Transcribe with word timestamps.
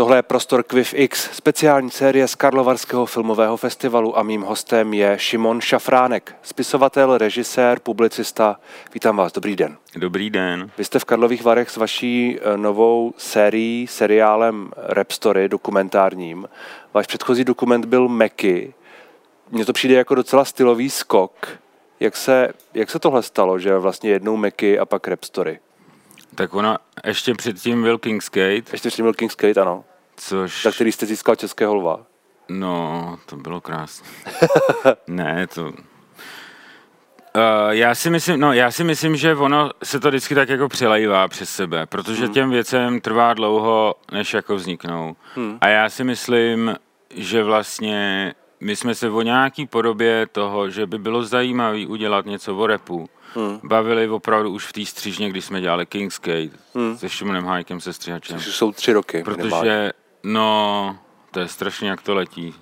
Tohle 0.00 0.16
je 0.16 0.22
Prostor 0.22 0.62
Quiff 0.62 0.94
X, 0.94 1.30
speciální 1.32 1.90
série 1.90 2.28
z 2.28 2.34
Karlovarského 2.34 3.06
filmového 3.06 3.56
festivalu 3.56 4.18
a 4.18 4.22
mým 4.22 4.42
hostem 4.42 4.94
je 4.94 5.18
Šimon 5.18 5.60
Šafránek, 5.60 6.36
spisovatel, 6.42 7.18
režisér, 7.18 7.80
publicista. 7.80 8.60
Vítám 8.94 9.16
vás, 9.16 9.32
dobrý 9.32 9.56
den. 9.56 9.76
Dobrý 9.96 10.30
den. 10.30 10.70
Vy 10.78 10.84
jste 10.84 10.98
v 10.98 11.04
Karlových 11.04 11.44
Varech 11.44 11.70
s 11.70 11.76
vaší 11.76 12.38
eh, 12.38 12.56
novou 12.56 13.14
sérií, 13.16 13.86
seriálem 13.86 14.70
Rap 14.76 15.10
Story, 15.10 15.48
dokumentárním. 15.48 16.48
Váš 16.94 17.06
předchozí 17.06 17.44
dokument 17.44 17.84
byl 17.84 18.08
Meky. 18.08 18.74
Mně 19.50 19.64
to 19.64 19.72
přijde 19.72 19.94
jako 19.94 20.14
docela 20.14 20.44
stylový 20.44 20.90
skok. 20.90 21.48
Jak 22.00 22.16
se, 22.16 22.48
jak 22.74 22.90
se 22.90 22.98
tohle 22.98 23.22
stalo, 23.22 23.58
že 23.58 23.78
vlastně 23.78 24.10
jednou 24.10 24.36
Meky 24.36 24.78
a 24.78 24.84
pak 24.84 25.08
Rap 25.08 25.24
Story? 25.24 25.58
Tak 26.34 26.54
ona 26.54 26.78
ještě 27.04 27.34
předtím 27.34 27.82
byl 27.82 27.98
Kingsgate. 27.98 28.62
Ještě 28.72 28.88
předtím 28.88 29.04
byl 29.04 29.14
Kingsgate, 29.14 29.60
ano. 29.60 29.84
Což... 30.20 30.62
Za 30.62 30.72
který 30.72 30.92
jste 30.92 31.06
získal 31.06 31.36
Českého 31.36 31.74
lva. 31.74 32.06
No, 32.48 33.18
to 33.26 33.36
bylo 33.36 33.60
krásné. 33.60 34.08
ne, 35.06 35.46
to... 35.46 35.72
Uh, 37.36 37.70
já 37.70 37.94
si 37.94 38.10
myslím, 38.10 38.40
no, 38.40 38.52
já 38.52 38.70
si 38.70 38.84
myslím, 38.84 39.16
že 39.16 39.34
ono 39.34 39.70
se 39.82 40.00
to 40.00 40.08
vždycky 40.08 40.34
tak 40.34 40.48
jako 40.48 40.68
přelejvá 40.68 41.28
přes 41.28 41.50
sebe, 41.50 41.86
protože 41.86 42.24
hmm. 42.24 42.34
těm 42.34 42.50
věcem 42.50 43.00
trvá 43.00 43.34
dlouho, 43.34 43.94
než 44.12 44.34
jako 44.34 44.56
vzniknou. 44.56 45.16
Hmm. 45.34 45.58
A 45.60 45.68
já 45.68 45.90
si 45.90 46.04
myslím, 46.04 46.76
že 47.14 47.42
vlastně 47.42 48.34
my 48.60 48.76
jsme 48.76 48.94
se 48.94 49.10
o 49.10 49.22
nějaký 49.22 49.66
podobě 49.66 50.26
toho, 50.32 50.70
že 50.70 50.86
by 50.86 50.98
bylo 50.98 51.22
zajímavé 51.24 51.86
udělat 51.86 52.26
něco 52.26 52.56
o 52.56 52.66
repu, 52.66 53.08
hmm. 53.34 53.60
bavili 53.62 54.08
opravdu 54.08 54.50
už 54.50 54.66
v 54.66 54.72
té 54.72 54.84
střížně, 54.84 55.30
když 55.30 55.44
jsme 55.44 55.60
dělali 55.60 55.86
Kingsgate 55.86 56.50
hmm. 56.74 56.98
se 56.98 57.08
Šimonem 57.08 57.44
Hájkem, 57.44 57.80
se 57.80 57.92
stříhačem. 57.92 58.38
Což 58.38 58.54
jsou 58.54 58.72
tři 58.72 58.92
roky. 58.92 59.22
Protože, 59.22 59.42
minimálně. 59.42 59.92
No, 60.22 60.98
to 61.30 61.40
je 61.40 61.48
strašně, 61.48 61.90
jak 61.90 62.02
to 62.02 62.14
letí, 62.14 62.54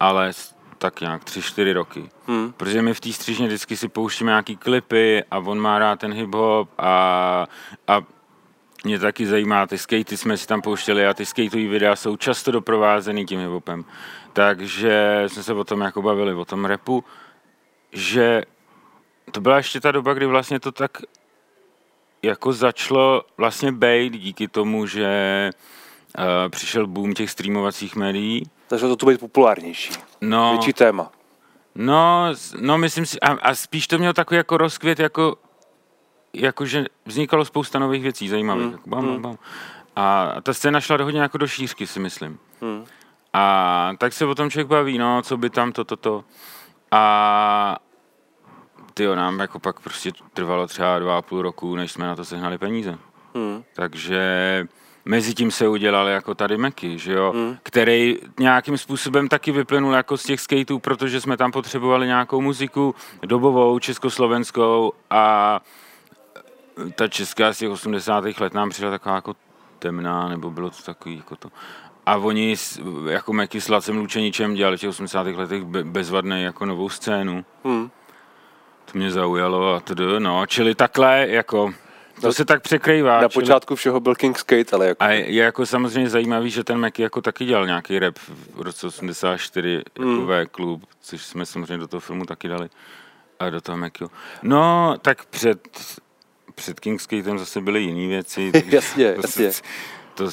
ale 0.00 0.32
tak 0.78 1.00
nějak 1.00 1.24
tři, 1.24 1.42
čtyři 1.42 1.72
roky. 1.72 2.10
Hmm. 2.26 2.52
Protože 2.52 2.82
my 2.82 2.94
v 2.94 3.00
té 3.00 3.12
střížně 3.12 3.46
vždycky 3.46 3.76
si 3.76 3.88
pouštíme 3.88 4.30
nějaký 4.30 4.56
klipy 4.56 5.24
a 5.30 5.38
on 5.38 5.60
má 5.60 5.78
rád 5.78 6.00
ten 6.00 6.12
hip-hop 6.12 6.68
a, 6.78 7.46
a 7.88 8.02
mě 8.84 8.98
taky 8.98 9.26
zajímá, 9.26 9.66
ty 9.66 9.78
skatey 9.78 10.16
jsme 10.16 10.36
si 10.36 10.46
tam 10.46 10.62
pouštěli 10.62 11.06
a 11.06 11.14
ty 11.14 11.26
skateové 11.26 11.68
videa 11.68 11.96
jsou 11.96 12.16
často 12.16 12.50
doprovázený 12.50 13.26
tím 13.26 13.40
hip-hopem. 13.40 13.84
Takže 14.32 15.24
jsme 15.26 15.42
se 15.42 15.52
o 15.52 15.64
tom 15.64 15.80
jako 15.80 16.02
bavili, 16.02 16.34
o 16.34 16.44
tom 16.44 16.64
repu, 16.64 17.04
že 17.92 18.42
to 19.32 19.40
byla 19.40 19.56
ještě 19.56 19.80
ta 19.80 19.92
doba, 19.92 20.14
kdy 20.14 20.26
vlastně 20.26 20.60
to 20.60 20.72
tak 20.72 20.98
jako 22.22 22.52
začalo 22.52 23.24
vlastně 23.36 23.72
bejt 23.72 24.12
díky 24.12 24.48
tomu, 24.48 24.86
že 24.86 25.50
přišel 26.48 26.86
boom 26.86 27.14
těch 27.14 27.30
streamovacích 27.30 27.96
médií. 27.96 28.42
Začalo 28.70 28.92
to 28.92 28.96
tu 28.96 29.06
být 29.06 29.20
populárnější. 29.20 29.92
No, 30.20 30.50
Větší 30.50 30.72
téma. 30.72 31.12
No, 31.74 32.26
no 32.60 32.78
myslím 32.78 33.06
si, 33.06 33.20
a, 33.20 33.32
a 33.32 33.54
spíš 33.54 33.86
to 33.86 33.98
mělo 33.98 34.12
takový 34.12 34.36
jako 34.36 34.56
rozkvět, 34.56 34.98
jako, 34.98 35.36
jako 36.32 36.66
že 36.66 36.84
vznikalo 37.06 37.44
spousta 37.44 37.78
nových 37.78 38.02
věcí 38.02 38.28
zajímavých. 38.28 38.64
Hmm. 38.64 38.72
Jako 38.72 38.90
bam, 38.90 39.04
bam, 39.04 39.12
hmm. 39.12 39.22
bam. 39.22 39.38
A 39.96 40.34
ta 40.42 40.54
scéna 40.54 40.80
šla 40.80 40.96
hodně 41.02 41.20
jako 41.20 41.38
do 41.38 41.46
šířky, 41.46 41.86
si 41.86 42.00
myslím. 42.00 42.38
Hmm. 42.60 42.84
A 43.32 43.92
tak 43.98 44.12
se 44.12 44.26
o 44.26 44.34
tom 44.34 44.50
člověk 44.50 44.66
baví, 44.66 44.98
no, 44.98 45.22
co 45.22 45.36
by 45.36 45.50
tam 45.50 45.72
to, 45.72 45.84
to, 45.84 45.96
to. 45.96 46.24
A 46.90 47.76
ty 48.94 49.06
nám 49.06 49.40
jako 49.40 49.58
pak 49.58 49.80
prostě 49.80 50.12
trvalo 50.32 50.66
třeba 50.66 50.98
dva 50.98 51.18
a 51.18 51.22
půl 51.22 51.42
roku, 51.42 51.76
než 51.76 51.92
jsme 51.92 52.06
na 52.06 52.16
to 52.16 52.24
sehnali 52.24 52.58
peníze. 52.58 52.98
Hmm. 53.34 53.64
Takže 53.74 54.66
mezi 55.04 55.34
tím 55.34 55.50
se 55.50 55.68
udělal 55.68 56.08
jako 56.08 56.34
tady 56.34 56.56
Meky, 56.56 56.98
že 56.98 57.12
jo, 57.12 57.32
hmm. 57.32 57.56
který 57.62 58.16
nějakým 58.40 58.78
způsobem 58.78 59.28
taky 59.28 59.52
vyplynul 59.52 59.92
jako 59.92 60.16
z 60.16 60.22
těch 60.22 60.40
skateů, 60.40 60.78
protože 60.78 61.20
jsme 61.20 61.36
tam 61.36 61.52
potřebovali 61.52 62.06
nějakou 62.06 62.40
muziku 62.40 62.94
dobovou, 63.22 63.78
československou 63.78 64.92
a 65.10 65.60
ta 66.94 67.08
česká 67.08 67.52
z 67.52 67.58
těch 67.58 67.70
80. 67.70 68.24
let 68.40 68.54
nám 68.54 68.70
přišla 68.70 68.90
taková 68.90 69.14
jako 69.14 69.34
temná, 69.78 70.28
nebo 70.28 70.50
bylo 70.50 70.70
to 70.70 70.82
takový 70.86 71.16
jako 71.16 71.36
to. 71.36 71.48
A 72.06 72.16
oni 72.16 72.56
jako 73.08 73.32
Meky 73.32 73.60
s 73.60 73.68
Lacem 73.68 73.96
Lučeničem 73.96 74.54
dělali 74.54 74.76
v 74.76 74.80
těch 74.80 74.90
80. 74.90 75.26
letech 75.26 75.64
bezvadné 75.64 76.42
jako 76.42 76.66
novou 76.66 76.88
scénu. 76.88 77.44
Hmm. 77.64 77.90
To 78.84 78.98
mě 78.98 79.10
zaujalo 79.10 79.74
a 79.74 79.80
tedy, 79.80 80.04
no, 80.18 80.46
čili 80.46 80.74
takhle 80.74 81.26
jako 81.28 81.74
to 82.22 82.32
se 82.32 82.44
tak 82.44 82.62
překrývá. 82.62 83.20
Na 83.20 83.28
čili... 83.28 83.42
počátku 83.42 83.74
všeho 83.74 84.00
byl 84.00 84.14
King 84.14 84.38
Skate, 84.38 84.76
ale 84.76 84.86
jako... 84.86 85.04
A 85.04 85.08
je 85.08 85.42
jako 85.42 85.66
samozřejmě 85.66 86.10
zajímavý, 86.10 86.50
že 86.50 86.64
ten 86.64 86.78
Mac 86.78 86.98
jako 86.98 87.20
taky 87.20 87.44
dělal 87.44 87.66
nějaký 87.66 87.98
rap 87.98 88.18
v 88.54 88.60
roce 88.60 88.86
84 88.86 89.82
mm. 89.98 90.10
jako 90.10 90.26
V 90.26 90.46
klub, 90.46 90.86
což 91.00 91.22
jsme 91.22 91.46
samozřejmě 91.46 91.78
do 91.78 91.88
toho 91.88 92.00
filmu 92.00 92.24
taky 92.24 92.48
dali. 92.48 92.68
A 93.38 93.50
do 93.50 93.60
toho 93.60 93.78
Macu. 93.78 94.10
No, 94.42 94.94
tak 95.02 95.24
před, 95.24 95.60
před 96.54 96.80
King 96.80 97.00
Skatem 97.00 97.38
zase 97.38 97.60
byly 97.60 97.82
jiné 97.82 98.08
věci. 98.08 98.52
jasně, 98.66 99.12
to, 99.12 99.20
jasně. 99.20 99.50
To, 100.14 100.24
to, 100.24 100.30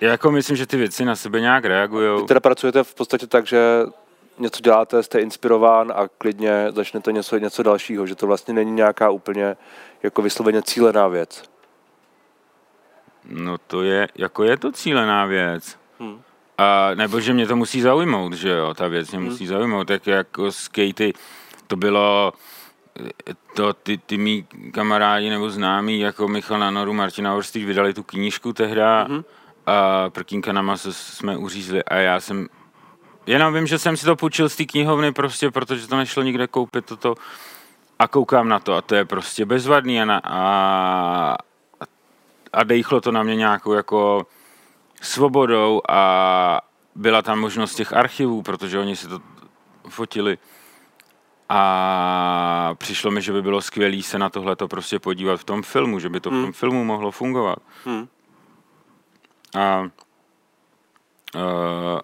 já 0.00 0.10
jako 0.10 0.30
myslím, 0.30 0.56
že 0.56 0.66
ty 0.66 0.76
věci 0.76 1.04
na 1.04 1.16
sebe 1.16 1.40
nějak 1.40 1.64
reagují. 1.64 2.20
Vy 2.20 2.26
teda 2.26 2.40
pracujete 2.40 2.84
v 2.84 2.94
podstatě 2.94 3.26
tak, 3.26 3.46
že 3.46 3.58
něco 4.38 4.60
děláte, 4.60 5.02
jste 5.02 5.20
inspirován 5.20 5.92
a 5.96 6.08
klidně 6.18 6.66
začnete 6.74 7.12
něco, 7.12 7.38
něco 7.38 7.62
dalšího, 7.62 8.06
že 8.06 8.14
to 8.14 8.26
vlastně 8.26 8.54
není 8.54 8.72
nějaká 8.72 9.10
úplně 9.10 9.56
jako 10.02 10.22
vysloveně 10.22 10.62
cílená 10.62 11.08
věc. 11.08 11.42
No 13.24 13.58
to 13.58 13.82
je, 13.82 14.08
jako 14.14 14.44
je 14.44 14.56
to 14.56 14.72
cílená 14.72 15.26
věc. 15.26 15.78
Hmm. 16.00 16.20
A, 16.58 16.94
nebo 16.94 17.20
že 17.20 17.34
mě 17.34 17.46
to 17.46 17.56
musí 17.56 17.80
zaujmout, 17.80 18.32
že 18.32 18.48
jo, 18.48 18.74
ta 18.74 18.88
věc 18.88 19.10
mě 19.10 19.18
hmm. 19.18 19.28
musí 19.28 19.46
zaujmout, 19.46 19.88
tak 19.88 20.06
jako 20.06 20.52
skatey, 20.52 21.12
to 21.66 21.76
bylo, 21.76 22.32
to 23.56 23.72
ty, 23.72 23.98
ty 23.98 24.18
mý 24.18 24.46
kamarádi 24.72 25.30
nebo 25.30 25.50
známí, 25.50 26.00
jako 26.00 26.28
Michal 26.28 26.58
Nanoru, 26.58 26.92
Martina 26.92 27.34
Orstík, 27.34 27.64
vydali 27.64 27.94
tu 27.94 28.02
knížku 28.02 28.52
tehda 28.52 29.02
hmm. 29.02 29.24
a 29.66 30.10
prkínka 30.10 30.52
na 30.52 30.62
maso 30.62 30.92
jsme 30.92 31.36
uřízli 31.36 31.84
a 31.84 31.94
já 31.94 32.20
jsem 32.20 32.48
Jenom 33.26 33.54
vím, 33.54 33.66
že 33.66 33.78
jsem 33.78 33.96
si 33.96 34.06
to 34.06 34.16
půjčil 34.16 34.48
z 34.48 34.56
té 34.56 34.64
knihovny 34.64 35.12
prostě, 35.12 35.50
protože 35.50 35.86
to 35.86 35.96
nešlo 35.96 36.22
nikde 36.22 36.46
koupit 36.46 36.84
toto 36.84 37.14
a 37.98 38.08
koukám 38.08 38.48
na 38.48 38.58
to 38.58 38.74
a 38.74 38.82
to 38.82 38.94
je 38.94 39.04
prostě 39.04 39.44
bezvadný 39.44 40.02
a, 40.02 40.04
na, 40.04 40.20
a, 40.24 41.36
a 42.52 42.64
dejchlo 42.64 43.00
to 43.00 43.12
na 43.12 43.22
mě 43.22 43.36
nějakou 43.36 43.72
jako 43.72 44.26
svobodou 45.00 45.82
a 45.88 46.60
byla 46.94 47.22
tam 47.22 47.40
možnost 47.40 47.74
těch 47.74 47.92
archivů, 47.92 48.42
protože 48.42 48.78
oni 48.78 48.96
si 48.96 49.08
to 49.08 49.20
fotili 49.88 50.38
a 51.48 52.74
přišlo 52.78 53.10
mi, 53.10 53.22
že 53.22 53.32
by 53.32 53.42
bylo 53.42 53.60
skvělé 53.60 54.02
se 54.02 54.18
na 54.18 54.30
tohle 54.30 54.56
to 54.56 54.68
prostě 54.68 54.98
podívat 54.98 55.40
v 55.40 55.44
tom 55.44 55.62
filmu, 55.62 55.98
že 55.98 56.08
by 56.08 56.20
to 56.20 56.30
hmm. 56.30 56.40
v 56.40 56.44
tom 56.44 56.52
filmu 56.52 56.84
mohlo 56.84 57.10
fungovat. 57.10 57.58
Hmm. 57.84 58.08
A, 59.58 59.80
uh, 61.34 62.00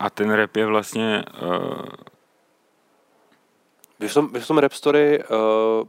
a 0.00 0.10
ten 0.10 0.30
rap 0.30 0.56
je 0.56 0.66
vlastně... 0.66 1.24
Uh... 1.42 1.82
Vy, 3.98 4.08
v 4.08 4.14
tom, 4.14 4.32
vy 4.32 4.40
v 4.40 4.46
tom 4.46 4.58
rap 4.58 4.72
story 4.72 5.24
uh, 5.24 5.88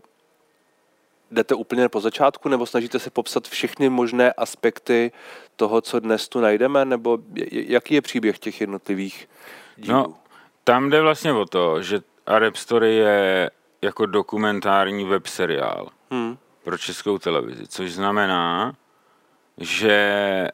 jdete 1.32 1.56
úplně 1.56 1.90
po 1.90 2.02
začátku, 2.02 2.50
nebo 2.50 2.66
snažíte 2.66 3.00
se 3.00 3.10
popsat 3.10 3.48
všechny 3.48 3.90
možné 3.90 4.34
aspekty 4.34 5.12
toho, 5.56 5.82
co 5.82 6.00
dnes 6.00 6.30
tu 6.30 6.40
najdeme, 6.40 6.86
nebo 6.86 7.18
jaký 7.52 7.94
je 7.94 8.02
příběh 8.02 8.40
těch 8.40 8.62
jednotlivých 8.62 9.30
dílů? 9.78 9.98
No, 9.98 10.16
tam 10.64 10.90
jde 10.90 11.02
vlastně 11.02 11.34
o 11.34 11.46
to, 11.46 11.82
že 11.82 12.00
a 12.26 12.40
Rap 12.40 12.56
Story 12.56 12.96
je 12.96 13.52
jako 13.82 14.06
dokumentární 14.06 15.06
web 15.06 15.28
seriál 15.28 15.90
hmm. 16.12 16.38
pro 16.64 16.78
českou 16.78 17.18
televizi, 17.18 17.68
což 17.68 17.92
znamená, 17.92 18.74
že 19.58 20.48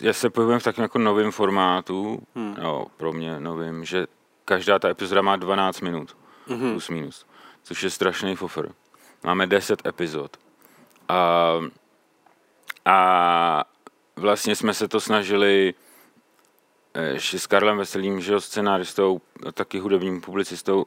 já 0.00 0.12
se 0.12 0.30
pohybujeme 0.30 0.60
v 0.60 0.64
takovém 0.64 0.84
jako 0.84 0.98
novém 0.98 1.30
formátu, 1.30 2.22
hmm. 2.34 2.56
jo, 2.62 2.86
pro 2.96 3.12
mě 3.12 3.40
novým, 3.40 3.84
že 3.84 4.06
každá 4.44 4.78
ta 4.78 4.88
epizoda 4.88 5.22
má 5.22 5.36
12 5.36 5.80
minut, 5.80 6.16
hmm. 6.46 6.70
plus 6.72 6.88
minus, 6.88 7.26
což 7.62 7.82
je 7.82 7.90
strašný 7.90 8.36
fofr. 8.36 8.68
Máme 9.24 9.46
10 9.46 9.86
epizod. 9.86 10.36
A, 11.08 11.52
a 12.84 13.64
vlastně 14.16 14.56
jsme 14.56 14.74
se 14.74 14.88
to 14.88 15.00
snažili 15.00 15.74
eh, 16.94 17.02
ještě 17.02 17.38
s 17.38 17.46
Karlem 17.46 17.78
Veselým, 17.78 18.20
že 18.20 18.40
scenáristou, 18.40 19.20
taky 19.54 19.78
hudebním 19.78 20.20
publicistou, 20.20 20.86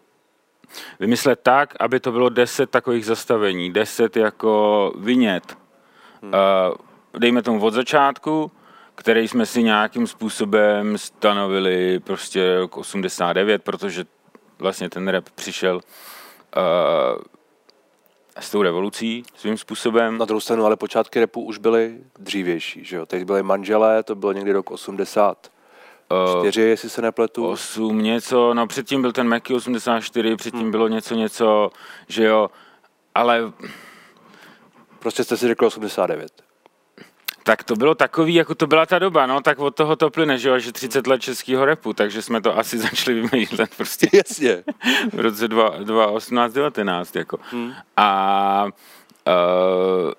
vymyslet 1.00 1.39
tak, 1.44 1.74
aby 1.80 2.00
to 2.00 2.12
bylo 2.12 2.30
10 2.30 2.69
takových 2.69 3.06
zastavení, 3.06 3.74
10 3.74 4.18
jako 4.18 4.94
vinět. 4.98 5.57
Hmm. 6.21 6.33
Uh, 6.33 7.19
dejme 7.19 7.42
tomu 7.42 7.62
od 7.62 7.74
začátku, 7.74 8.51
který 9.00 9.28
jsme 9.28 9.46
si 9.46 9.63
nějakým 9.63 10.07
způsobem 10.07 10.98
stanovili 10.98 12.00
prostě 12.00 12.60
k 12.69 12.78
89, 12.78 13.63
protože 13.63 14.06
vlastně 14.60 14.90
ten 14.90 15.07
rap 15.07 15.30
přišel 15.36 15.75
uh, 15.75 15.81
s 18.40 18.51
tou 18.51 18.62
revolucí 18.62 19.24
svým 19.36 19.57
způsobem. 19.57 20.18
Na 20.18 20.25
druhou 20.25 20.40
stranu, 20.40 20.66
ale 20.66 20.75
počátky 20.75 21.19
repu 21.19 21.42
už 21.42 21.57
byly 21.57 21.98
dřívější, 22.19 22.86
že 22.86 22.96
jo? 22.96 23.06
Teď 23.06 23.24
byly 23.24 23.44
manželé, 23.44 24.04
to 24.04 24.16
bylo 24.16 24.31
někdy 24.31 24.51
rok 24.51 24.72
80. 24.72 25.51
Eh, 26.12 26.40
Čtyři, 26.40 26.62
jestli 26.62 26.90
se 26.90 27.01
nepletu. 27.01 27.48
8 27.48 28.01
něco, 28.01 28.54
no 28.54 28.68
předtím 28.68 29.01
byl 29.01 29.12
ten 29.12 29.28
Mackie 29.28 29.57
84, 29.57 30.36
předtím 30.36 30.62
Hmm. 30.62 30.72
bylo 30.72 30.88
něco 30.88 31.16
něco, 31.16 31.72
že 32.07 32.24
jo, 32.24 32.50
ale 33.16 33.54
Prostě 35.00 35.24
jste 35.24 35.38
si 35.38 35.48
řekli 35.48 35.68
89. 35.68 36.49
tak 37.44 37.63
to 37.63 37.75
bylo 37.75 37.95
takový, 37.95 38.33
jako 38.36 38.56
to 38.56 38.68
byla 38.68 38.86
ta 38.86 39.00
doba, 39.00 39.25
no, 39.25 39.41
tak 39.41 39.59
od 39.59 39.75
toho 39.75 39.95
to 39.95 40.09
plyne, 40.09 40.38
že 40.38 40.50
jo, 40.50 40.59
že 40.59 40.71
30 40.71 41.07
let 41.07 41.21
českého 41.21 41.65
repu, 41.65 41.94
takže 41.94 42.21
jsme 42.21 42.41
to 42.41 42.57
asi 42.57 42.77
začali 42.88 43.21
vymýšlet 43.21 43.75
prostě 43.77 44.09
Jasně. 44.13 44.63
v 45.13 45.19
roce 45.19 45.47
2018, 45.47 46.53
19, 46.53 47.15
jako. 47.15 47.39
Hmm. 47.51 47.74
A 47.97 48.68
uh, 49.27 50.12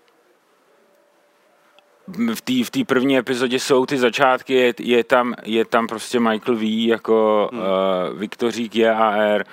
v 2.34 2.40
té 2.40 2.82
v 2.82 2.84
první 2.84 3.18
epizodě 3.18 3.60
jsou 3.60 3.86
ty 3.86 3.98
začátky, 3.98 4.54
je, 4.54 4.74
je, 4.78 5.04
tam, 5.04 5.34
je 5.44 5.64
tam 5.64 5.86
prostě 5.86 6.20
Michael 6.20 6.56
V. 6.56 6.86
jako 6.86 7.48
Hmm. 7.52 7.60
uh, 7.60 8.18
Viktorík 8.18 8.76
JAR, 8.76 9.44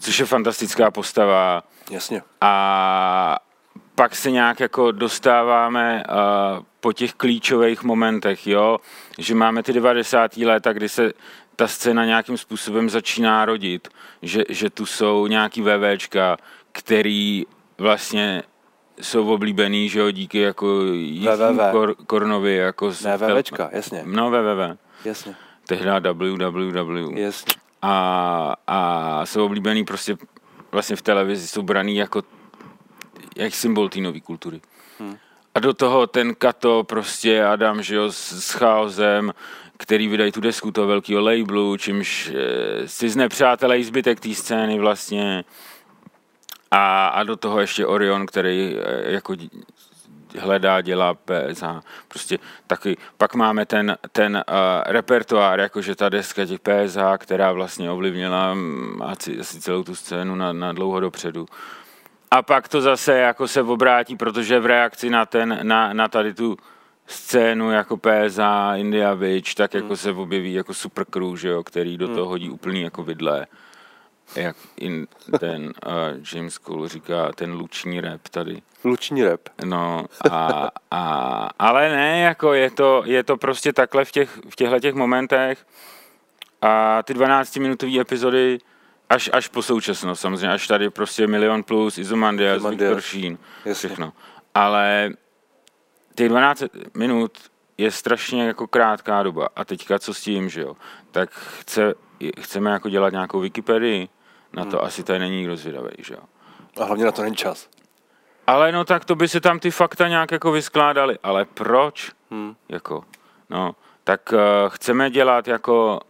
což 0.00 0.18
je 0.18 0.26
fantastická 0.26 0.90
postava. 0.90 1.62
Jasně. 1.90 2.22
A 2.40 3.38
pak 3.96 4.16
se 4.16 4.30
nějak 4.30 4.60
jako 4.60 4.92
dostáváme 4.92 6.02
uh, 6.08 6.62
po 6.80 6.92
těch 6.92 7.12
klíčových 7.14 7.82
momentech, 7.82 8.46
jo, 8.46 8.78
že 9.18 9.34
máme 9.34 9.62
ty 9.62 9.72
90. 9.72 10.36
léta, 10.36 10.72
kdy 10.72 10.88
se 10.88 11.12
ta 11.56 11.68
scéna 11.68 12.04
nějakým 12.04 12.36
způsobem 12.38 12.90
začíná 12.90 13.44
rodit, 13.44 13.88
že, 14.22 14.44
že 14.48 14.70
tu 14.70 14.86
jsou 14.86 15.26
nějaký 15.26 15.62
VVčka, 15.62 16.36
který 16.72 17.44
vlastně 17.78 18.42
jsou 19.00 19.28
oblíbený, 19.34 19.88
že 19.88 20.00
jo, 20.00 20.10
díky 20.10 20.38
jako 20.38 20.66
VVV. 21.20 21.60
Kor, 21.70 21.94
Kornovi, 22.06 22.54
jako 22.56 22.92
z- 22.92 23.02
Ne, 23.04 23.16
VVčka, 23.16 23.68
jasně. 23.72 24.02
No, 24.06 24.30
WWW. 24.30 24.76
Jasně. 25.04 25.34
Tehdy 25.66 25.90
WWW 26.12 27.18
Jasně. 27.18 27.52
a, 27.82 28.54
a 28.66 29.26
jsou 29.26 29.44
oblíbený 29.44 29.84
prostě 29.84 30.16
vlastně 30.72 30.96
v 30.96 31.02
televizi, 31.02 31.48
jsou 31.48 31.62
braný 31.62 31.96
jako 31.96 32.22
jak 33.36 33.54
symbol 33.54 33.88
té 33.88 34.00
nové 34.00 34.20
kultury. 34.20 34.60
Hmm. 34.98 35.16
A 35.54 35.60
do 35.60 35.74
toho 35.74 36.06
ten 36.06 36.34
Kato, 36.34 36.84
prostě 36.84 37.44
Adam, 37.44 37.82
že 37.82 37.94
jo, 37.96 38.12
s, 38.12 38.32
s 38.32 38.50
chaosem, 38.50 39.32
který 39.76 40.08
vydají 40.08 40.32
tu 40.32 40.40
desku 40.40 40.70
toho 40.70 40.86
velkého 40.86 41.20
labelu, 41.20 41.76
čímž 41.76 42.32
e, 42.34 42.88
si 42.88 43.08
znepřátelej 43.08 43.84
zbytek 43.84 44.20
té 44.20 44.34
scény 44.34 44.78
vlastně. 44.78 45.44
A, 46.70 47.06
a 47.06 47.22
do 47.22 47.36
toho 47.36 47.60
ještě 47.60 47.86
Orion, 47.86 48.26
který 48.26 48.76
e, 48.76 49.12
jako 49.12 49.32
dí- 49.32 49.50
hledá, 50.38 50.80
dělá 50.80 51.14
PSH. 51.14 51.64
Prostě 52.08 52.38
taky, 52.66 52.96
pak 53.16 53.34
máme 53.34 53.66
ten, 53.66 53.96
ten 54.12 54.34
uh, 54.48 54.92
repertoár, 54.92 55.60
jakože 55.60 55.94
ta 55.94 56.08
deska 56.08 56.46
těch 56.46 56.60
PSH, 56.60 56.98
která 57.18 57.52
vlastně 57.52 57.90
ovlivnila 57.90 58.54
mm, 58.54 59.02
asi, 59.02 59.40
asi 59.40 59.60
celou 59.60 59.82
tu 59.82 59.94
scénu 59.94 60.34
na, 60.34 60.52
na 60.52 60.72
dlouho 60.72 61.00
dopředu. 61.00 61.46
A 62.30 62.42
pak 62.42 62.68
to 62.68 62.80
zase 62.80 63.18
jako 63.18 63.48
se 63.48 63.62
obrátí, 63.62 64.16
protože 64.16 64.60
v 64.60 64.66
reakci 64.66 65.10
na, 65.10 65.26
ten, 65.26 65.58
na, 65.62 65.92
na 65.92 66.08
tady 66.08 66.34
tu 66.34 66.56
scénu 67.06 67.70
jako 67.70 67.96
PSA, 67.96 68.76
India 68.76 69.14
Witch, 69.14 69.54
tak 69.54 69.74
jako 69.74 69.96
se 69.96 70.12
objeví 70.12 70.54
jako 70.54 70.74
Super 70.74 71.04
Crew, 71.04 71.36
že 71.36 71.48
jo, 71.48 71.64
který 71.64 71.96
do 71.96 72.08
toho 72.08 72.28
hodí 72.28 72.50
úplný 72.50 72.82
jako 72.82 73.02
vidle. 73.02 73.46
Jak 74.36 74.56
in, 74.76 75.06
ten 75.40 75.64
uh, 75.64 75.72
James 76.32 76.58
Cole 76.58 76.88
říká, 76.88 77.32
ten 77.32 77.52
luční 77.52 78.00
rap 78.00 78.20
tady. 78.30 78.62
Luční 78.84 79.24
rap. 79.24 79.40
No, 79.64 80.04
a, 80.30 80.70
a, 80.90 81.50
ale 81.58 81.88
ne, 81.88 82.20
jako 82.20 82.54
je 82.54 82.70
to, 82.70 83.02
je 83.06 83.22
to 83.22 83.36
prostě 83.36 83.72
takhle 83.72 84.04
v, 84.04 84.12
těch, 84.12 84.38
v 84.50 84.56
těchto 84.56 84.80
těch 84.80 84.94
momentech 84.94 85.66
a 86.62 87.02
ty 87.02 87.14
12-minutové 87.14 88.00
epizody 88.00 88.58
až, 89.10 89.30
až 89.32 89.48
po 89.48 89.62
současnost, 89.62 90.20
samozřejmě, 90.20 90.52
až 90.52 90.66
tady 90.66 90.90
prostě 90.90 91.26
Milion 91.26 91.62
Plus, 91.62 91.98
Izomandias, 91.98 92.56
Izomandias. 92.56 92.90
Viktor 92.90 93.00
Sheen, 93.00 93.38
Jasně. 93.64 93.88
všechno. 93.88 94.12
Ale 94.54 95.10
těch 96.14 96.28
12 96.28 96.62
minut 96.94 97.38
je 97.78 97.90
strašně 97.90 98.46
jako 98.46 98.66
krátká 98.66 99.22
doba. 99.22 99.48
A 99.56 99.64
teďka 99.64 99.98
co 99.98 100.14
s 100.14 100.20
tím, 100.20 100.48
že 100.48 100.60
jo? 100.60 100.76
Tak 101.10 101.30
chce, 101.30 101.94
chceme 102.40 102.70
jako 102.70 102.88
dělat 102.88 103.12
nějakou 103.12 103.40
Wikipedii, 103.40 104.08
na 104.52 104.64
to 104.64 104.84
asi 104.84 105.02
tady 105.02 105.18
není 105.18 105.36
nikdo 105.36 105.56
zvědavý, 105.56 105.90
že 105.98 106.14
jo? 106.14 106.20
A 106.80 106.84
hlavně 106.84 107.04
na 107.04 107.12
to 107.12 107.22
není 107.22 107.36
čas. 107.36 107.68
Ale 108.46 108.72
no 108.72 108.84
tak 108.84 109.04
to 109.04 109.14
by 109.14 109.28
se 109.28 109.40
tam 109.40 109.58
ty 109.58 109.70
fakta 109.70 110.08
nějak 110.08 110.32
jako 110.32 110.52
vyskládaly. 110.52 111.18
Ale 111.22 111.44
proč? 111.44 112.12
Hmm. 112.30 112.56
Jako, 112.68 113.04
no, 113.50 113.74
tak 114.04 114.32
uh, 114.32 114.38
chceme 114.68 115.10
dělat 115.10 115.48
jako 115.48 116.00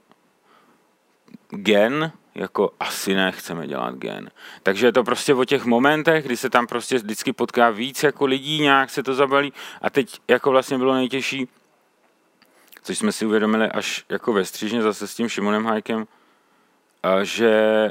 gen, 1.50 2.12
jako 2.36 2.70
asi 2.80 3.14
nechceme 3.14 3.66
dělat 3.66 3.94
gen. 3.94 4.30
Takže 4.62 4.86
je 4.86 4.92
to 4.92 5.04
prostě 5.04 5.34
o 5.34 5.44
těch 5.44 5.64
momentech, 5.64 6.24
kdy 6.24 6.36
se 6.36 6.50
tam 6.50 6.66
prostě 6.66 6.96
vždycky 6.96 7.32
potká 7.32 7.70
víc 7.70 8.02
jako 8.02 8.26
lidí, 8.26 8.60
nějak 8.60 8.90
se 8.90 9.02
to 9.02 9.14
zabalí. 9.14 9.52
A 9.82 9.90
teď 9.90 10.20
jako 10.28 10.50
vlastně 10.50 10.78
bylo 10.78 10.94
nejtěžší, 10.94 11.48
což 12.82 12.98
jsme 12.98 13.12
si 13.12 13.26
uvědomili 13.26 13.68
až 13.68 14.04
jako 14.08 14.32
ve 14.32 14.44
střížně 14.44 14.82
zase 14.82 15.06
s 15.06 15.14
tím 15.14 15.28
Šimonem 15.28 15.64
Hajkem, 15.64 16.06
že 17.22 17.90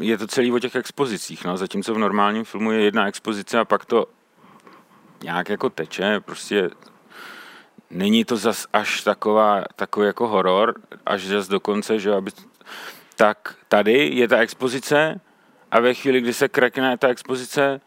je 0.00 0.18
to 0.18 0.26
celý 0.26 0.52
o 0.52 0.58
těch 0.58 0.74
expozicích, 0.76 1.44
no, 1.44 1.56
zatímco 1.56 1.94
v 1.94 1.98
normálním 1.98 2.44
filmu 2.44 2.72
je 2.72 2.80
jedna 2.80 3.08
expozice 3.08 3.58
a 3.58 3.64
pak 3.64 3.84
to 3.84 4.06
nějak 5.22 5.48
jako 5.48 5.70
teče, 5.70 6.20
prostě 6.20 6.70
není 7.90 8.24
to 8.24 8.36
zas 8.36 8.66
až 8.72 9.00
taková, 9.00 9.64
takový 9.76 10.06
jako 10.06 10.28
horor, 10.28 10.74
až 11.06 11.26
zas 11.26 11.48
do 11.48 11.60
konce, 11.60 11.98
že 11.98 12.14
aby, 12.14 12.30
tak 13.16 13.54
tady 13.68 14.10
je 14.12 14.28
ta 14.28 14.38
expozice 14.38 15.20
a 15.70 15.80
ve 15.80 15.94
chvíli, 15.94 16.20
kdy 16.20 16.32
se 16.32 16.48
krekne 16.48 16.98
ta 16.98 17.08
expozice, 17.08 17.80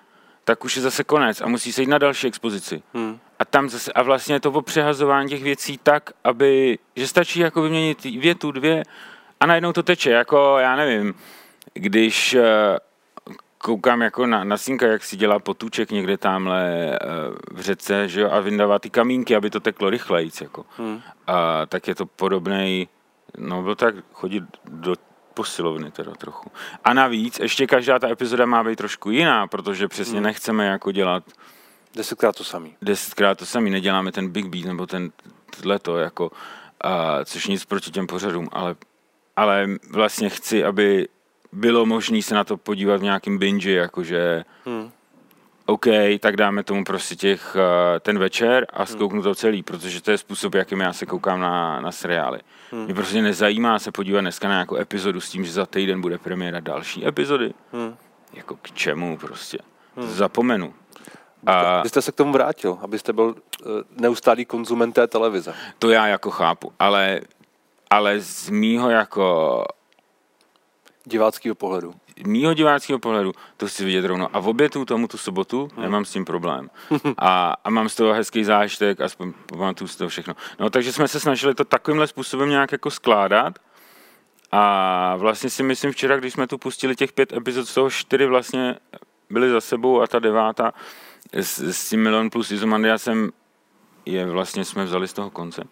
tak 0.43 0.65
už 0.65 0.75
je 0.75 0.81
zase 0.81 1.03
konec 1.03 1.41
a 1.41 1.47
musí 1.47 1.73
se 1.73 1.81
jít 1.81 1.89
na 1.89 1.97
další 1.97 2.27
expozici. 2.27 2.83
Hmm. 2.93 3.19
A 3.39 3.45
tam 3.45 3.69
zase, 3.69 3.93
a 3.93 4.03
vlastně 4.03 4.35
je 4.35 4.39
to 4.39 4.51
o 4.51 4.61
přehazování 4.61 5.29
těch 5.29 5.43
věcí 5.43 5.79
tak, 5.83 6.11
aby, 6.23 6.79
že 6.95 7.07
stačí 7.07 7.39
jako 7.39 7.61
vyměnit 7.61 8.03
větu, 8.03 8.51
dvě 8.51 8.83
a 9.39 9.45
najednou 9.45 9.73
to 9.73 9.83
teče, 9.83 10.11
jako 10.11 10.57
já 10.59 10.75
nevím, 10.75 11.13
když 11.73 12.33
eh, 12.33 12.43
koukám 13.57 14.01
jako 14.01 14.25
na, 14.25 14.43
na 14.43 14.57
synka, 14.57 14.87
jak 14.87 15.03
si 15.03 15.17
dělá 15.17 15.39
potůček 15.39 15.91
někde 15.91 16.17
tamhle 16.17 16.91
eh, 16.93 16.97
v 17.51 17.61
řece, 17.61 18.07
že 18.07 18.21
jo, 18.21 18.29
a 18.31 18.39
vyndává 18.39 18.79
ty 18.79 18.89
kamínky, 18.89 19.35
aby 19.35 19.49
to 19.49 19.59
teklo 19.59 19.89
rychlejc, 19.89 20.41
jako. 20.41 20.65
Hmm. 20.77 21.01
A 21.27 21.65
tak 21.65 21.87
je 21.87 21.95
to 21.95 22.05
podobnej, 22.05 22.87
no 23.37 23.63
byl 23.63 23.75
tak 23.75 23.95
chodit 24.13 24.43
do 24.65 24.95
posilovny 25.33 25.91
teda 25.91 26.11
trochu. 26.11 26.51
A 26.83 26.93
navíc, 26.93 27.39
ještě 27.39 27.67
každá 27.67 27.99
ta 27.99 28.09
epizoda 28.09 28.45
má 28.45 28.63
být 28.63 28.75
trošku 28.75 29.09
jiná, 29.09 29.47
protože 29.47 29.87
přesně 29.87 30.15
Hmm. 30.17 30.23
nechceme 30.23 30.65
jako 30.65 30.91
dělat 30.91 31.23
Desetkrát 31.95 32.35
to 32.35 32.43
samý. 32.43 32.75
desetkrát 32.81 33.37
to 33.37 33.45
sami, 33.45 33.69
neděláme 33.69 34.11
ten 34.11 34.29
Big 34.29 34.45
Beat 34.45 34.65
nebo 34.65 34.85
ten 34.87 35.11
tohleto, 35.61 35.97
jako, 35.97 36.31
a, 36.81 37.25
což 37.25 37.47
nic 37.47 37.65
proti 37.65 37.91
těm 37.91 38.07
pořadům, 38.07 38.49
ale, 38.51 38.75
ale 39.35 39.67
vlastně 39.91 40.29
chci, 40.29 40.63
aby 40.63 41.07
bylo 41.51 41.85
možné 41.85 42.21
se 42.21 42.35
na 42.35 42.43
to 42.43 42.57
podívat 42.57 42.97
v 42.97 43.03
nějakým 43.03 43.37
binge, 43.37 43.71
jakože 43.71 44.43
Hmm. 44.65 44.91
OK, 45.69 45.85
tak 46.19 46.35
dáme 46.35 46.63
tomu 46.63 46.83
prostě 46.83 47.15
těch, 47.15 47.55
uh, 47.55 47.99
ten 47.99 48.19
večer 48.19 48.67
a 48.73 48.85
zkouknu 48.85 49.21
to 49.21 49.35
celý, 49.35 49.63
protože 49.63 50.01
to 50.01 50.11
je 50.11 50.17
způsob, 50.17 50.53
jakým 50.55 50.79
já 50.79 50.93
se 50.93 51.05
koukám 51.05 51.39
na, 51.39 51.81
na 51.81 51.91
seriály. 51.91 52.39
Hmm. 52.71 52.85
Mě 52.85 52.93
prostě 52.93 53.21
nezajímá 53.21 53.79
se 53.79 53.91
podívat 53.91 54.21
dneska 54.21 54.47
na 54.47 54.53
nějakou 54.53 54.75
epizodu 54.75 55.21
s 55.21 55.29
tím, 55.29 55.45
že 55.45 55.51
za 55.51 55.65
týden 55.65 56.01
bude 56.01 56.17
premiéra 56.17 56.59
další 56.59 57.07
epizody. 57.07 57.53
Hmm. 57.73 57.95
Jako 58.33 58.55
k 58.61 58.71
čemu 58.71 59.17
prostě. 59.17 59.57
To 59.95 60.07
zapomenu. 60.07 60.73
A. 61.45 61.81
Vy 61.81 61.89
jste 61.89 62.01
se 62.01 62.11
k 62.11 62.15
tomu 62.15 62.33
vrátil, 62.33 62.77
abyste 62.81 63.13
byl 63.13 63.25
uh, 63.25 63.35
neustálý 63.97 64.45
konzument 64.45 64.91
té 64.91 65.07
televize. 65.07 65.53
to 65.79 65.89
já 65.89 66.07
jako 66.07 66.31
chápu, 66.31 66.73
ale, 66.79 67.21
ale 67.89 68.19
z 68.19 68.49
mýho 68.49 68.89
jako 68.89 69.63
Diváckého 71.05 71.55
pohledu. 71.55 71.93
Mýho 72.25 72.53
diváckého 72.53 72.99
pohledu 72.99 73.33
to 73.57 73.67
chci 73.67 73.85
vidět 73.85 74.05
rovno. 74.05 74.29
A 74.33 74.39
v 74.39 74.47
obětu 74.47 74.85
tomu 74.85 75.07
tu 75.07 75.17
sobotu 75.17 75.69
nemám 75.77 76.05
s 76.05 76.11
tím 76.11 76.25
problém. 76.25 76.69
A, 77.17 77.53
a 77.63 77.69
mám 77.69 77.89
z 77.89 77.95
toho 77.95 78.13
hezký 78.13 78.43
zážitek, 78.43 79.01
aspoň 79.01 79.33
pamatuju 79.45 79.87
z 79.87 79.95
toho 79.95 80.09
všechno. 80.09 80.35
No 80.59 80.69
takže 80.69 80.93
jsme 80.93 81.07
se 81.07 81.19
snažili 81.19 81.55
to 81.55 81.65
takovýmhle 81.65 82.07
způsobem 82.07 82.49
nějak 82.49 82.71
jako 82.71 82.91
skládat. 82.91 83.59
A 84.51 85.15
vlastně 85.15 85.49
si 85.49 85.63
myslím 85.63 85.91
včera, 85.91 86.17
když 86.17 86.33
jsme 86.33 86.47
tu 86.47 86.57
pustili 86.57 86.95
těch 86.95 87.13
pět 87.13 87.33
epizod, 87.33 87.67
z 87.67 87.73
toho 87.73 87.89
čtyři 87.89 88.25
vlastně 88.25 88.75
byly 89.29 89.49
za 89.49 89.61
sebou 89.61 90.01
a 90.01 90.07
ta 90.07 90.19
devátá 90.19 90.73
s, 91.33 91.59
s 91.59 91.89
tím 91.89 92.03
Milion 92.03 92.29
plus 92.29 92.51
Izomandiasem 92.51 93.31
je 94.05 94.25
vlastně 94.25 94.65
jsme 94.65 94.85
vzali 94.85 95.07
z 95.07 95.13
toho 95.13 95.29
konce. 95.29 95.63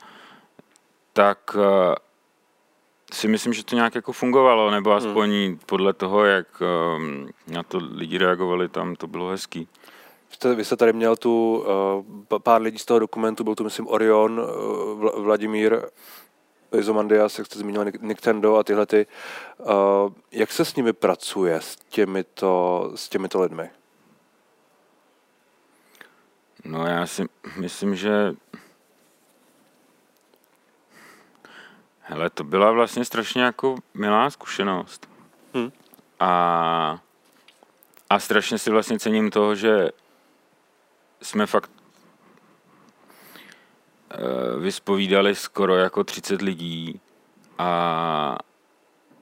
Tak 1.14 1.40
eh, 1.56 1.96
si 3.14 3.28
myslím, 3.28 3.54
že 3.54 3.66
to 3.66 3.76
nějak 3.76 3.96
jako 3.96 4.12
fungovalo, 4.12 4.72
nebo 4.72 4.92
aspoň 4.92 5.30
hmm. 5.30 5.60
podle 5.66 5.94
toho, 5.94 6.26
jak 6.26 6.48
um, 6.98 7.30
na 7.48 7.64
to 7.64 7.80
lidi 7.92 8.18
reagovali, 8.18 8.70
tam 8.70 8.96
to 8.96 9.08
bylo 9.08 9.30
hezký. 9.30 9.68
Jste, 10.30 10.56
vy 10.56 10.66
jste 10.66 10.76
tady 10.76 10.94
měl 10.94 11.16
tu 11.16 11.66
uh, 12.32 12.40
pár 12.40 12.62
lidí 12.62 12.78
z 12.78 12.86
toho 12.86 13.00
dokumentu, 13.00 13.44
byl 13.44 13.56
tu 13.56 13.64
myslím 13.64 13.88
Orion, 13.88 14.40
uh, 14.40 15.24
Vladimír 15.24 15.82
Izomandias, 16.78 17.38
jak 17.38 17.48
jste 17.48 17.60
zmínil, 17.60 17.86
Nintendo 18.02 18.56
a 18.56 18.64
tyhle 18.64 18.86
ty. 18.86 19.08
Uh, 19.60 20.14
jak 20.32 20.52
se 20.52 20.66
s 20.66 20.76
nimi 20.76 20.94
pracuje, 20.94 21.56
s 21.56 21.76
těmito, 21.76 22.92
s 22.96 23.10
těmito 23.10 23.42
lidmi? 23.42 23.70
No 26.66 26.88
já 26.88 27.08
si 27.08 27.26
myslím, 27.58 27.96
že 27.96 28.36
Hele, 32.08 32.30
to 32.30 32.44
byla 32.44 32.72
vlastně 32.72 33.06
strašně 33.06 33.42
jako 33.42 33.76
milá 33.94 34.30
zkušenost. 34.30 35.10
Hmm. 35.54 35.72
A, 36.20 37.00
a 38.10 38.20
strašně 38.20 38.58
si 38.58 38.70
vlastně 38.72 39.00
cením 39.00 39.32
toho, 39.32 39.56
že 39.56 39.90
jsme 41.22 41.46
fakt 41.46 41.72
uh, 44.18 44.62
vyspovídali 44.62 45.36
skoro 45.36 45.76
jako 45.76 46.04
30 46.04 46.42
lidí 46.42 47.02
a, 47.58 48.38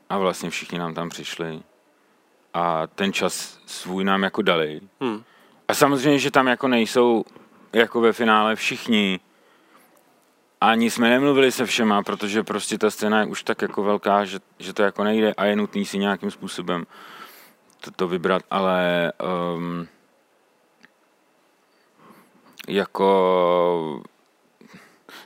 a 0.10 0.18
vlastně 0.18 0.50
všichni 0.50 0.80
nám 0.80 0.94
tam 0.94 1.10
přišli 1.10 1.63
a 2.54 2.88
ten 2.88 3.13
čas 3.13 3.60
svůj 3.66 4.04
nám 4.04 4.24
jako 4.24 4.42
dali. 4.42 4.82
Hmm. 5.02 5.24
A 5.68 5.74
samozřejmě, 5.74 6.20
že 6.20 6.32
tam 6.32 6.48
jako 6.48 6.68
nejsou 6.68 7.25
jako 7.74 8.02
ve 8.02 8.13
finále 8.13 8.56
všichni, 8.56 9.20
ani 10.72 10.89
jsme 10.89 11.10
nemluvili 11.10 11.51
se 11.51 11.65
všema, 11.65 12.03
protože 12.03 12.43
prostě 12.43 12.77
ta 12.77 12.89
scéna 12.89 13.20
je 13.20 13.25
už 13.25 13.43
tak 13.43 13.62
jako 13.62 13.84
velká, 13.84 14.25
že, 14.25 14.39
že 14.60 14.74
to 14.74 14.84
jako 14.84 15.03
nejde 15.03 15.34
a 15.34 15.46
je 15.46 15.55
nutný 15.55 15.86
si 15.86 15.98
nějakým 15.98 16.32
způsobem 16.32 16.86
to, 17.82 17.91
to 17.91 18.08
vybrat, 18.08 18.41
ale 18.51 19.12
um, 19.55 19.88
jako 22.67 24.01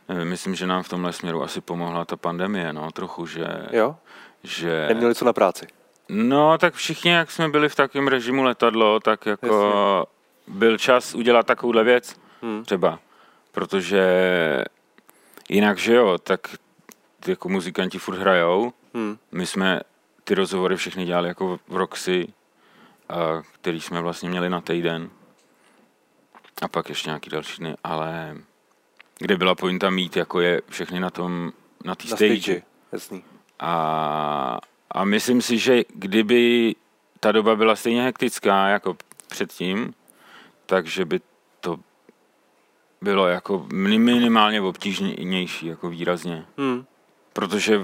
nevím, 0.09 0.27
myslím, 0.27 0.55
že 0.55 0.67
nám 0.67 0.83
v 0.83 0.89
tomhle 0.89 1.13
směru 1.13 1.43
asi 1.43 1.61
pomohla 1.61 2.05
ta 2.05 2.17
pandemie, 2.17 2.73
no, 2.73 2.91
trochu, 2.91 3.25
že... 3.25 3.47
Jo? 3.71 3.95
Že... 4.43 4.85
Neměli 4.87 5.15
co 5.15 5.25
na 5.25 5.33
práci? 5.33 5.67
No, 6.09 6.57
tak 6.57 6.73
všichni, 6.73 7.11
jak 7.11 7.31
jsme 7.31 7.49
byli 7.49 7.69
v 7.69 7.75
takovém 7.75 8.07
režimu 8.07 8.43
letadlo, 8.43 8.99
tak 8.99 9.25
jako 9.25 9.47
Jasně. 9.47 10.59
byl 10.59 10.77
čas 10.77 11.15
udělat 11.15 11.45
takovouhle 11.45 11.83
věc, 11.83 12.15
hmm. 12.41 12.63
třeba, 12.65 12.99
protože 13.51 14.03
Jinak, 15.49 15.77
že 15.77 15.93
jo, 15.93 16.17
tak 16.17 16.55
jako 17.27 17.49
muzikanti 17.49 17.99
furt 17.99 18.17
hrajou. 18.17 18.73
Hmm. 18.93 19.17
My 19.31 19.45
jsme 19.45 19.81
ty 20.23 20.35
rozhovory 20.35 20.75
všechny 20.75 21.05
dělali 21.05 21.27
jako 21.27 21.59
v 21.67 21.75
Roxy, 21.75 22.33
a 23.09 23.41
který 23.61 23.81
jsme 23.81 24.01
vlastně 24.01 24.29
měli 24.29 24.49
na 24.49 24.61
týden. 24.61 25.09
A 26.61 26.67
pak 26.67 26.89
ještě 26.89 27.09
nějaký 27.09 27.29
další 27.29 27.57
dny, 27.59 27.75
ale 27.83 28.37
kde 29.19 29.37
byla 29.37 29.55
pointa 29.55 29.89
mít, 29.89 30.15
jako 30.15 30.39
je 30.39 30.61
všechny 30.69 30.99
na 30.99 31.09
tom, 31.09 31.51
na 31.85 31.95
té 31.95 32.07
stage. 32.07 32.41
stage. 32.41 32.61
Jasný. 32.91 33.23
A, 33.59 34.59
a 34.91 35.05
myslím 35.05 35.41
si, 35.41 35.57
že 35.57 35.83
kdyby 35.93 36.75
ta 37.19 37.31
doba 37.31 37.55
byla 37.55 37.75
stejně 37.75 38.03
hektická 38.03 38.67
jako 38.67 38.97
předtím, 39.27 39.93
takže 40.65 41.05
by 41.05 41.19
bylo 43.01 43.27
jako 43.27 43.65
minimálně 43.73 44.61
obtížnější, 44.61 45.67
jako 45.67 45.89
výrazně. 45.89 46.45
Hmm. 46.57 46.85
Protože 47.33 47.81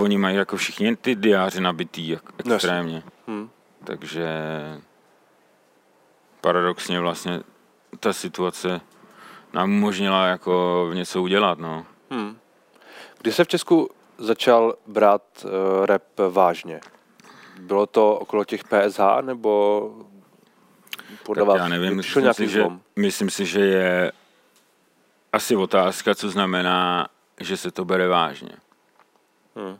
oni 0.00 0.18
mají 0.18 0.36
jako 0.36 0.56
všichni 0.56 0.96
ty 0.96 1.14
diáře 1.14 1.60
nabitý 1.60 2.08
jak 2.08 2.22
extrémně. 2.38 3.02
Hmm. 3.26 3.50
Takže 3.84 4.28
paradoxně 6.40 7.00
vlastně 7.00 7.40
ta 8.00 8.12
situace 8.12 8.80
nám 9.52 9.70
umožnila 9.70 10.26
jako 10.26 10.90
něco 10.94 11.22
udělat, 11.22 11.58
no. 11.58 11.86
Hmm. 12.10 12.38
Kdy 13.18 13.32
se 13.32 13.44
v 13.44 13.48
Česku 13.48 13.90
začal 14.18 14.74
brát 14.86 15.22
uh, 15.44 15.50
rap 15.86 16.02
vážně? 16.30 16.80
Bylo 17.60 17.86
to 17.86 18.14
okolo 18.14 18.44
těch 18.44 18.64
PSH, 18.64 19.00
nebo 19.20 19.90
podle 21.22 21.40
tak 21.40 21.48
vás 21.48 21.58
já 21.58 21.68
nevím, 21.68 21.96
myslím 21.96 22.34
si, 22.34 22.48
že, 22.48 22.64
myslím 22.96 23.30
si, 23.30 23.46
že 23.46 23.60
je 23.60 24.12
asi 25.32 25.56
otázka, 25.56 26.14
co 26.14 26.30
znamená, 26.30 27.08
že 27.40 27.56
se 27.56 27.70
to 27.70 27.84
bere 27.84 28.08
vážně. 28.08 28.52
Hmm. 29.56 29.78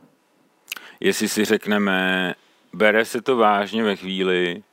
Jestli 0.99 1.29
si 1.29 1.45
řekneme, 1.45 2.35
bere 2.73 3.05
se 3.05 3.21
to 3.21 3.37
vážně 3.37 3.83
ve 3.83 3.95
chvíli, 3.95 4.63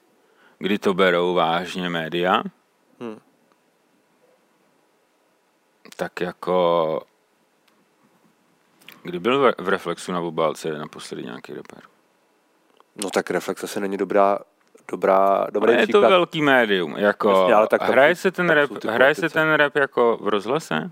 kdy 0.59 0.79
to 0.79 0.95
berou 0.95 1.35
vážně 1.35 1.89
média, 1.89 2.43
hmm. 3.01 3.21
tak 5.97 6.21
jako 6.21 7.01
Kdy 9.05 9.19
byl 9.19 9.53
v 9.59 9.69
Reflexu 9.69 10.13
na 10.13 10.21
Vobalce 10.21 10.79
naposledy 10.79 11.23
nějaký 11.23 11.55
reper? 11.55 11.83
No 12.97 13.11
tak 13.11 13.31
Reflex 13.31 13.65
asi 13.65 13.81
není 13.81 13.97
dobrá 13.97 14.39
dobrá, 14.91 15.47
dobrý 15.51 15.73
ale 15.73 15.83
je 15.83 15.87
to 15.87 16.01
velký 16.01 16.43
médium. 16.43 16.97
Jako, 16.97 17.31
Jasně, 17.31 17.55
ale 17.55 17.69
tak 17.69 17.83
hraje, 17.83 18.17
se 18.17 18.31
ten 18.31 18.51
rap, 18.51 18.71
hraje 18.85 19.15
se 19.15 19.29
ten 19.29 19.53
rap 19.53 19.77
jako 19.77 20.19
v 20.21 20.29
rozhlase? 20.29 20.91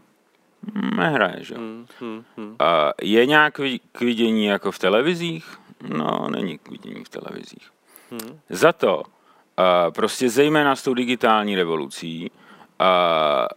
Nehraje, 0.97 1.37
že? 1.45 1.55
Hmm, 1.55 1.87
hmm, 2.01 2.25
hmm. 2.37 2.57
A 2.59 2.93
je 3.03 3.27
nějak 3.27 3.61
k 3.93 4.01
vidění 4.01 4.47
jako 4.47 4.73
v 4.73 4.79
televizích? 4.79 5.59
No, 5.89 6.29
není 6.31 6.59
k 6.59 6.71
vidění 6.71 7.05
v 7.05 7.09
televizích. 7.09 7.71
Hmm. 8.11 8.41
Za 8.51 8.73
to 8.73 9.03
a 9.57 9.91
prostě 9.91 10.31
zejména 10.31 10.77
s 10.77 10.83
tou 10.83 10.95
digitální 10.95 11.57
revolucí 11.57 12.31
a 12.79 13.49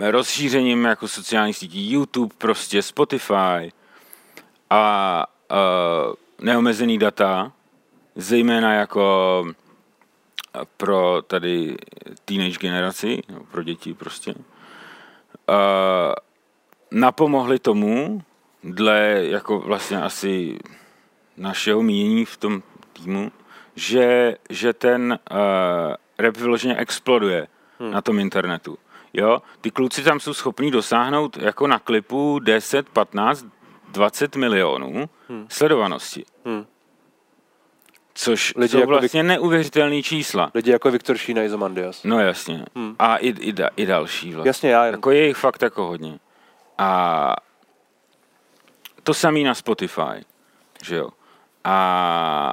rozšířením 0.00 0.84
jako 0.84 1.08
sociálních 1.08 1.56
sítí 1.56 1.92
YouTube, 1.92 2.34
prostě 2.38 2.82
Spotify 2.82 3.32
a, 3.34 3.66
a 4.70 5.26
neomezený 6.40 6.98
data, 6.98 7.52
zejména 8.20 8.74
jako 8.74 9.44
pro 10.76 11.22
tady 11.22 11.76
teenage 12.24 12.58
generaci, 12.58 13.22
no, 13.28 13.40
pro 13.50 13.62
děti 13.62 13.94
prostě, 13.94 14.34
uh, 14.34 14.44
napomohli 16.90 17.58
tomu, 17.58 18.22
dle 18.64 19.18
jako 19.22 19.58
vlastně 19.58 20.02
asi 20.02 20.58
našeho 21.36 21.82
mínění 21.82 22.24
v 22.24 22.36
tom 22.36 22.62
týmu, 22.92 23.32
že, 23.74 24.36
že 24.50 24.72
ten 24.72 25.18
uh, 25.30 25.36
rap 26.18 26.36
vyloženě 26.36 26.76
exploduje 26.76 27.48
hmm. 27.78 27.90
na 27.90 28.00
tom 28.00 28.18
internetu. 28.18 28.78
Jo, 29.12 29.42
ty 29.60 29.70
kluci 29.70 30.02
tam 30.02 30.20
jsou 30.20 30.34
schopní 30.34 30.70
dosáhnout 30.70 31.36
jako 31.36 31.66
na 31.66 31.78
klipu 31.78 32.38
10, 32.38 32.88
15, 32.88 33.46
20 33.88 34.36
milionů 34.36 35.08
hmm. 35.28 35.46
sledovanosti. 35.48 36.24
Hmm. 36.44 36.66
Což 38.14 38.52
lidi 38.56 38.68
jsou 38.68 38.78
jako 38.78 38.90
vlastně 38.90 39.22
Vik- 39.22 39.26
neuvěřitelné 39.26 40.02
čísla. 40.02 40.50
Lidi 40.54 40.70
jako 40.70 40.90
Viktor 40.90 41.18
Šína, 41.18 41.42
Izomandias. 41.42 42.04
No 42.04 42.20
jasně. 42.20 42.64
Hmm. 42.76 42.96
A 42.98 43.16
i, 43.16 43.28
i, 43.28 43.52
da, 43.52 43.68
i 43.76 43.86
další 43.86 44.34
vlastně. 44.34 44.48
Jasně, 44.48 44.70
já 44.70 44.84
jen. 44.84 44.94
Jako 44.94 45.10
je 45.10 45.26
jich 45.26 45.36
fakt 45.36 45.62
jako 45.62 45.86
hodně. 45.86 46.18
A 46.78 47.36
to 49.02 49.14
samý 49.14 49.44
na 49.44 49.54
Spotify, 49.54 50.24
že 50.82 50.96
jo. 50.96 51.08
A 51.64 52.52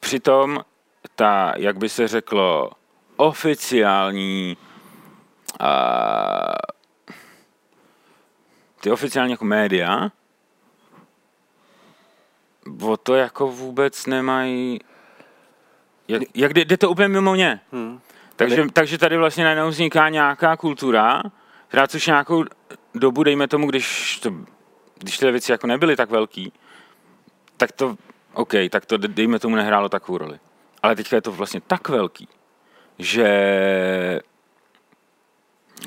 přitom 0.00 0.60
ta, 1.14 1.52
jak 1.56 1.76
by 1.78 1.88
se 1.88 2.08
řeklo, 2.08 2.70
oficiální 3.16 4.56
a, 5.60 6.52
ty 8.80 8.90
oficiální 8.90 9.30
jako 9.30 9.44
média 9.44 10.10
o 12.82 12.96
to 12.96 13.14
jako 13.14 13.48
vůbec 13.48 14.06
nemají... 14.06 14.80
Jak, 16.08 16.22
jak 16.34 16.54
jde, 16.54 16.64
jde 16.64 16.76
to 16.76 16.90
úplně 16.90 17.08
mimo 17.08 17.34
ně. 17.34 17.60
Hmm. 17.72 18.00
Takže, 18.36 18.64
takže 18.72 18.98
tady 18.98 19.16
vlastně 19.16 19.44
najednou 19.44 19.68
vzniká 19.68 20.08
nějaká 20.08 20.56
kultura, 20.56 21.22
která 21.68 21.86
což 21.86 22.06
nějakou 22.06 22.44
dobu, 22.94 23.22
dejme 23.22 23.48
tomu, 23.48 23.66
když, 23.66 24.18
to, 24.22 24.34
když 24.98 25.18
ty 25.18 25.30
věci 25.30 25.52
jako 25.52 25.66
nebyly 25.66 25.96
tak 25.96 26.10
velký, 26.10 26.52
tak 27.56 27.72
to, 27.72 27.96
OK, 28.32 28.52
tak 28.70 28.86
to 28.86 28.96
dejme 28.96 29.38
tomu 29.38 29.56
nehrálo 29.56 29.88
takovou 29.88 30.18
roli. 30.18 30.38
Ale 30.82 30.96
teďka 30.96 31.16
je 31.16 31.22
to 31.22 31.32
vlastně 31.32 31.60
tak 31.60 31.88
velký, 31.88 32.28
že 32.98 34.20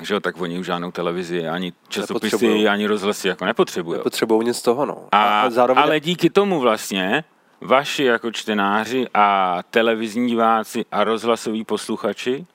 že 0.02 0.14
jo, 0.14 0.20
tak 0.20 0.40
oni 0.40 0.58
už 0.58 0.66
žádnou 0.66 0.90
televizi, 0.90 1.48
ani 1.48 1.72
časopisy, 1.88 2.68
ani 2.68 2.86
rozhlasy 2.86 3.28
jako 3.28 3.44
nepotřebují. 3.44 3.98
Nepotřebují 3.98 4.46
nic 4.46 4.56
z 4.56 4.62
toho, 4.62 4.86
no. 4.86 5.08
A, 5.12 5.42
a 5.42 5.50
zároveň... 5.50 5.84
Ale 5.84 6.00
díky 6.00 6.30
tomu 6.30 6.60
vlastně 6.60 7.24
vaši 7.60 8.04
jako 8.04 8.32
čtenáři 8.32 9.06
a 9.14 9.58
televizní 9.70 10.28
diváci 10.28 10.84
a 10.92 11.04
rozhlasoví 11.04 11.64
posluchači 11.64 12.46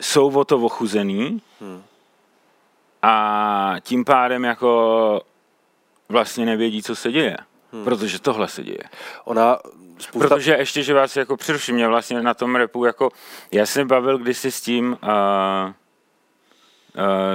jsou 0.00 0.38
o 0.38 0.44
to 0.44 0.58
ochuzený 0.58 1.42
hmm. 1.60 1.82
a 3.02 3.74
tím 3.80 4.04
pádem 4.04 4.44
jako 4.44 5.20
vlastně 6.08 6.46
nevědí, 6.46 6.82
co 6.82 6.96
se 6.96 7.12
děje. 7.12 7.36
Hmm. 7.74 7.84
Protože 7.84 8.18
tohle 8.18 8.48
se 8.48 8.62
děje. 8.62 8.82
Ona 9.24 9.58
spousta... 9.98 10.28
Protože 10.28 10.56
ještě, 10.58 10.82
že 10.82 10.94
vás 10.94 11.16
jako 11.16 11.36
přeruším, 11.36 11.74
mě 11.74 11.88
vlastně 11.88 12.22
na 12.22 12.34
tom 12.34 12.56
repu, 12.56 12.84
jako 12.84 13.10
já 13.52 13.66
jsem 13.66 13.88
bavil 13.88 14.18
kdysi 14.18 14.50
s 14.50 14.60
tím 14.60 14.86
uh, 14.86 14.98
uh, 15.68 15.72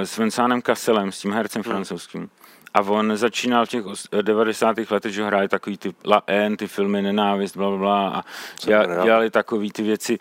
s 0.04 0.16
Vinsánem 0.16 0.62
Kasselem, 0.62 1.12
s 1.12 1.20
tím 1.20 1.32
hercem 1.32 1.62
hmm. 1.62 1.72
francouzským. 1.72 2.30
A 2.74 2.80
on 2.80 3.16
začínal 3.16 3.66
v 3.66 3.68
těch 3.68 3.84
90. 4.22 4.76
letech, 4.90 5.12
že 5.12 5.24
hráli 5.24 5.48
takový 5.48 5.78
ty 5.78 5.94
La 6.06 6.22
N, 6.26 6.56
ty 6.56 6.66
filmy 6.66 7.02
Nenávist, 7.02 7.56
bla, 7.56 7.76
bla, 7.76 8.08
a 8.08 8.24
dělali, 8.64 9.02
dělali 9.02 9.30
takový 9.30 9.70
ty 9.70 9.82
věci 9.82 10.18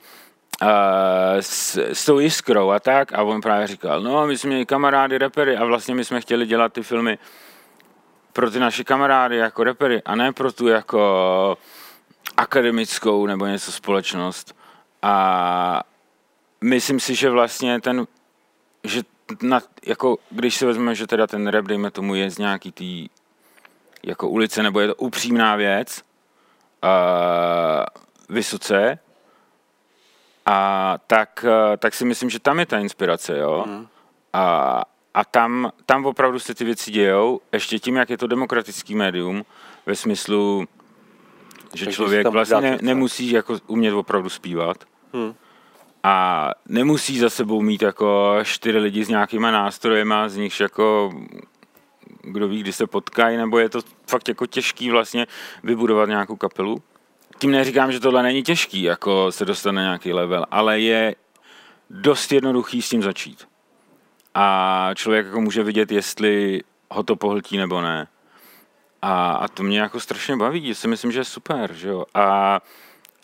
uh, 0.61 0.67
s, 1.39 1.77
s 1.77 2.05
tou 2.05 2.19
jiskrou 2.19 2.69
a 2.69 2.79
tak. 2.79 3.13
A 3.13 3.23
on 3.23 3.41
právě 3.41 3.67
říkal, 3.67 4.01
no, 4.01 4.27
my 4.27 4.37
jsme 4.37 4.47
měli 4.47 4.65
kamarády, 4.65 5.17
repery 5.17 5.57
a 5.57 5.65
vlastně 5.65 5.95
my 5.95 6.05
jsme 6.05 6.21
chtěli 6.21 6.45
dělat 6.45 6.73
ty 6.73 6.83
filmy 6.83 7.17
pro 8.33 8.51
ty 8.51 8.59
naše 8.59 8.83
kamarády 8.83 9.37
jako 9.37 9.63
repery 9.63 10.01
a 10.03 10.15
ne 10.15 10.33
pro 10.33 10.51
tu 10.51 10.67
jako 10.67 11.57
akademickou 12.37 13.25
nebo 13.25 13.45
něco 13.45 13.71
společnost. 13.71 14.55
A 15.01 15.83
myslím 16.61 16.99
si, 16.99 17.15
že 17.15 17.29
vlastně 17.29 17.81
ten, 17.81 18.07
že 18.83 19.01
na, 19.41 19.61
jako, 19.85 20.17
když 20.29 20.55
si 20.55 20.65
vezmeme, 20.65 20.95
že 20.95 21.07
teda 21.07 21.27
ten 21.27 21.47
rap, 21.47 21.65
dejme 21.65 21.91
tomu, 21.91 22.15
je 22.15 22.29
z 22.31 22.37
nějaký 22.37 22.71
tý 22.71 23.09
jako 24.03 24.29
ulice, 24.29 24.63
nebo 24.63 24.79
je 24.79 24.87
to 24.87 24.95
upřímná 24.95 25.55
věc, 25.55 26.01
uh, 26.83 27.85
vysoce, 28.29 28.99
a 30.45 30.97
tak, 31.07 31.45
tak 31.77 31.93
si 31.93 32.05
myslím, 32.05 32.29
že 32.29 32.39
tam 32.39 32.59
je 32.59 32.65
ta 32.65 32.79
inspirace, 32.79 33.37
jo. 33.37 33.63
Mm. 33.67 33.87
A, 34.33 34.83
a 35.13 35.25
tam, 35.25 35.71
tam 35.85 36.05
opravdu 36.05 36.39
se 36.39 36.55
ty 36.55 36.63
věci 36.63 36.91
dějou, 36.91 37.41
ještě 37.53 37.79
tím, 37.79 37.95
jak 37.95 38.09
je 38.09 38.17
to 38.17 38.27
demokratický 38.27 38.95
médium, 38.95 39.45
ve 39.85 39.95
smyslu, 39.95 40.67
že 41.73 41.85
Takže 41.85 41.95
člověk 41.95 42.27
vlastně 42.27 42.71
ne, 42.71 42.77
nemusí 42.81 43.31
jako 43.31 43.57
umět 43.67 43.93
opravdu 43.93 44.29
zpívat. 44.29 44.77
Hmm. 45.13 45.33
A 46.03 46.49
nemusí 46.67 47.19
za 47.19 47.29
sebou 47.29 47.61
mít 47.61 47.81
jako 47.81 48.35
čtyři 48.43 48.77
lidi 48.77 49.05
s 49.05 49.09
nějakýma 49.09 49.51
nástrojema, 49.51 50.29
z 50.29 50.37
nichž 50.37 50.59
jako 50.59 51.11
kdo 52.21 52.47
ví, 52.47 52.59
kdy 52.59 52.73
se 52.73 52.87
potkají, 52.87 53.37
nebo 53.37 53.59
je 53.59 53.69
to 53.69 53.81
fakt 54.07 54.27
jako 54.27 54.45
těžký 54.45 54.91
vlastně 54.91 55.27
vybudovat 55.63 56.09
nějakou 56.09 56.35
kapelu. 56.35 56.81
Tím 57.39 57.51
neříkám, 57.51 57.91
že 57.91 57.99
tohle 57.99 58.23
není 58.23 58.43
těžký, 58.43 58.83
jako 58.83 59.31
se 59.31 59.45
dostat 59.45 59.71
na 59.71 59.81
nějaký 59.81 60.13
level, 60.13 60.45
ale 60.51 60.79
je 60.79 61.15
dost 61.89 62.31
jednoduchý 62.31 62.81
s 62.81 62.89
tím 62.89 63.03
začít. 63.03 63.48
A 64.33 64.89
člověk 64.95 65.25
jako 65.25 65.41
může 65.41 65.63
vidět, 65.63 65.91
jestli 65.91 66.61
ho 66.91 67.03
to 67.03 67.15
pohltí 67.15 67.57
nebo 67.57 67.81
ne. 67.81 68.07
A, 69.01 69.31
a 69.31 69.47
to 69.47 69.63
mě 69.63 69.79
jako 69.79 69.99
strašně 69.99 70.37
baví, 70.37 70.67
já 70.67 70.75
si 70.75 70.87
myslím, 70.87 71.11
že 71.11 71.19
je 71.19 71.25
super, 71.25 71.73
že 71.73 71.89
jo. 71.89 72.05
A, 72.13 72.59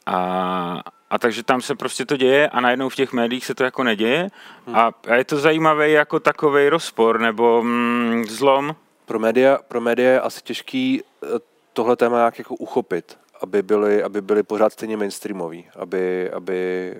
a, 0.05 0.81
a 1.09 1.17
takže 1.17 1.43
tam 1.43 1.61
se 1.61 1.75
prostě 1.75 2.05
to 2.05 2.17
děje 2.17 2.49
a 2.49 2.61
najednou 2.61 2.89
v 2.89 2.95
těch 2.95 3.13
médiích 3.13 3.45
se 3.45 3.55
to 3.55 3.63
jako 3.63 3.83
neděje 3.83 4.29
a, 4.73 4.91
a 5.07 5.15
je 5.15 5.25
to 5.25 5.37
zajímavý 5.37 5.91
jako 5.91 6.19
takový 6.19 6.69
rozpor 6.69 7.19
nebo 7.19 7.63
mm, 7.63 8.25
zlom. 8.25 8.75
Pro 9.05 9.19
média, 9.19 9.59
pro 9.67 9.81
média 9.81 10.11
je 10.11 10.21
asi 10.21 10.41
těžký 10.41 11.03
eh, 11.23 11.27
tohle 11.73 11.95
téma 11.95 12.17
nějak 12.17 12.39
jako 12.39 12.55
uchopit, 12.55 13.17
aby 13.41 13.61
byli, 13.61 14.03
aby 14.03 14.21
byli 14.21 14.43
pořád 14.43 14.73
stejně 14.73 14.97
mainstreamoví, 14.97 15.67
aby, 15.75 16.31
aby, 16.31 16.93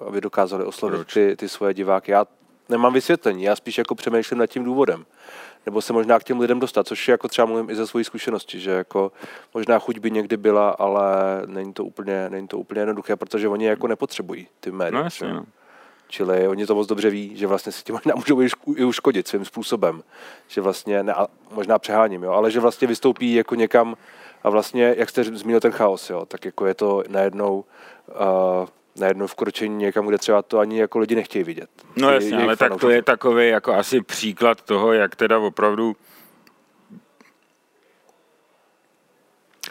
uh, 0.00 0.08
aby 0.08 0.20
dokázali 0.20 0.64
oslovit 0.64 1.12
ty, 1.12 1.36
ty 1.36 1.48
svoje 1.48 1.74
diváky. 1.74 2.12
Já 2.12 2.26
nemám 2.68 2.92
vysvětlení, 2.92 3.42
já 3.42 3.56
spíš 3.56 3.78
jako 3.78 3.94
přemýšlím 3.94 4.38
nad 4.38 4.46
tím 4.46 4.64
důvodem 4.64 5.04
nebo 5.68 5.82
se 5.82 5.92
možná 5.92 6.18
k 6.18 6.24
těm 6.24 6.40
lidem 6.40 6.60
dostat, 6.60 6.86
což 6.86 7.08
je 7.08 7.12
jako 7.12 7.28
třeba 7.28 7.46
mluvím 7.46 7.70
i 7.70 7.74
ze 7.74 7.86
své 7.86 8.04
zkušenosti, 8.04 8.60
že 8.60 8.70
jako 8.70 9.12
možná 9.54 9.78
chuť 9.78 9.98
by 9.98 10.10
někdy 10.10 10.36
byla, 10.36 10.70
ale 10.70 11.02
není 11.46 11.72
to 11.72 11.84
úplně, 11.84 12.30
není 12.30 12.48
to 12.48 12.58
úplně 12.58 12.80
jednoduché, 12.80 13.16
protože 13.16 13.48
oni 13.48 13.66
jako 13.66 13.86
nepotřebují 13.86 14.48
ty 14.60 14.70
média. 14.70 14.98
No, 14.98 15.04
jasně, 15.04 15.32
no. 15.32 15.44
Čili 16.08 16.48
oni 16.48 16.66
to 16.66 16.74
moc 16.74 16.86
dobře 16.86 17.10
ví, 17.10 17.36
že 17.36 17.46
vlastně 17.46 17.72
si 17.72 17.84
tím 17.84 17.94
možná 17.94 18.14
můžou 18.14 18.40
i 18.76 18.84
uškodit 18.84 19.28
svým 19.28 19.44
způsobem. 19.44 20.02
Že 20.48 20.60
vlastně, 20.60 21.02
ne, 21.02 21.14
možná 21.50 21.78
přeháním, 21.78 22.22
jo, 22.22 22.32
ale 22.32 22.50
že 22.50 22.60
vlastně 22.60 22.88
vystoupí 22.88 23.34
jako 23.34 23.54
někam 23.54 23.96
a 24.42 24.50
vlastně, 24.50 24.94
jak 24.98 25.10
jste 25.10 25.24
zmínil 25.24 25.60
ten 25.60 25.72
chaos, 25.72 26.10
jo, 26.10 26.26
tak 26.26 26.44
jako 26.44 26.66
je 26.66 26.74
to 26.74 27.02
najednou 27.08 27.64
uh, 28.08 28.68
najednou 28.98 29.26
vkročení 29.26 29.76
někam, 29.76 30.06
kde 30.06 30.18
třeba 30.18 30.42
to 30.42 30.58
ani 30.58 30.80
jako 30.80 30.98
lidi 30.98 31.14
nechtějí 31.14 31.44
vidět. 31.44 31.70
No 31.96 32.10
jasně, 32.10 32.42
ale 32.42 32.56
tak 32.56 32.76
to 32.76 32.90
je 32.90 33.02
takový 33.02 33.48
jako 33.48 33.74
asi 33.74 34.00
příklad 34.00 34.62
toho, 34.62 34.92
jak 34.92 35.16
teda 35.16 35.38
opravdu 35.38 35.96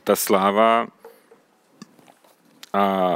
ta 0.03 0.15
sláva 0.15 0.87
a 2.73 3.15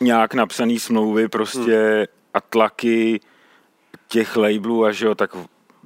nějak 0.00 0.34
napsaný 0.34 0.80
smlouvy 0.80 1.28
prostě 1.28 1.96
hmm. 1.96 2.06
a 2.34 2.40
tlaky 2.40 3.20
těch 4.08 4.36
labelů 4.36 4.84
a 4.84 4.92
že 4.92 5.06
jo, 5.06 5.14
tak 5.14 5.36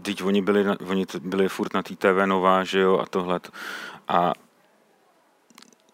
teď 0.02 0.22
oni 0.22 0.42
byli, 0.42 0.64
oni 0.88 1.06
byli 1.20 1.48
furt 1.48 1.74
na 1.74 1.82
té 1.82 1.96
TV 1.96 2.26
nová, 2.26 2.64
že 2.64 2.80
jo, 2.80 2.98
a 2.98 3.06
tohle. 3.06 3.40
A 4.08 4.32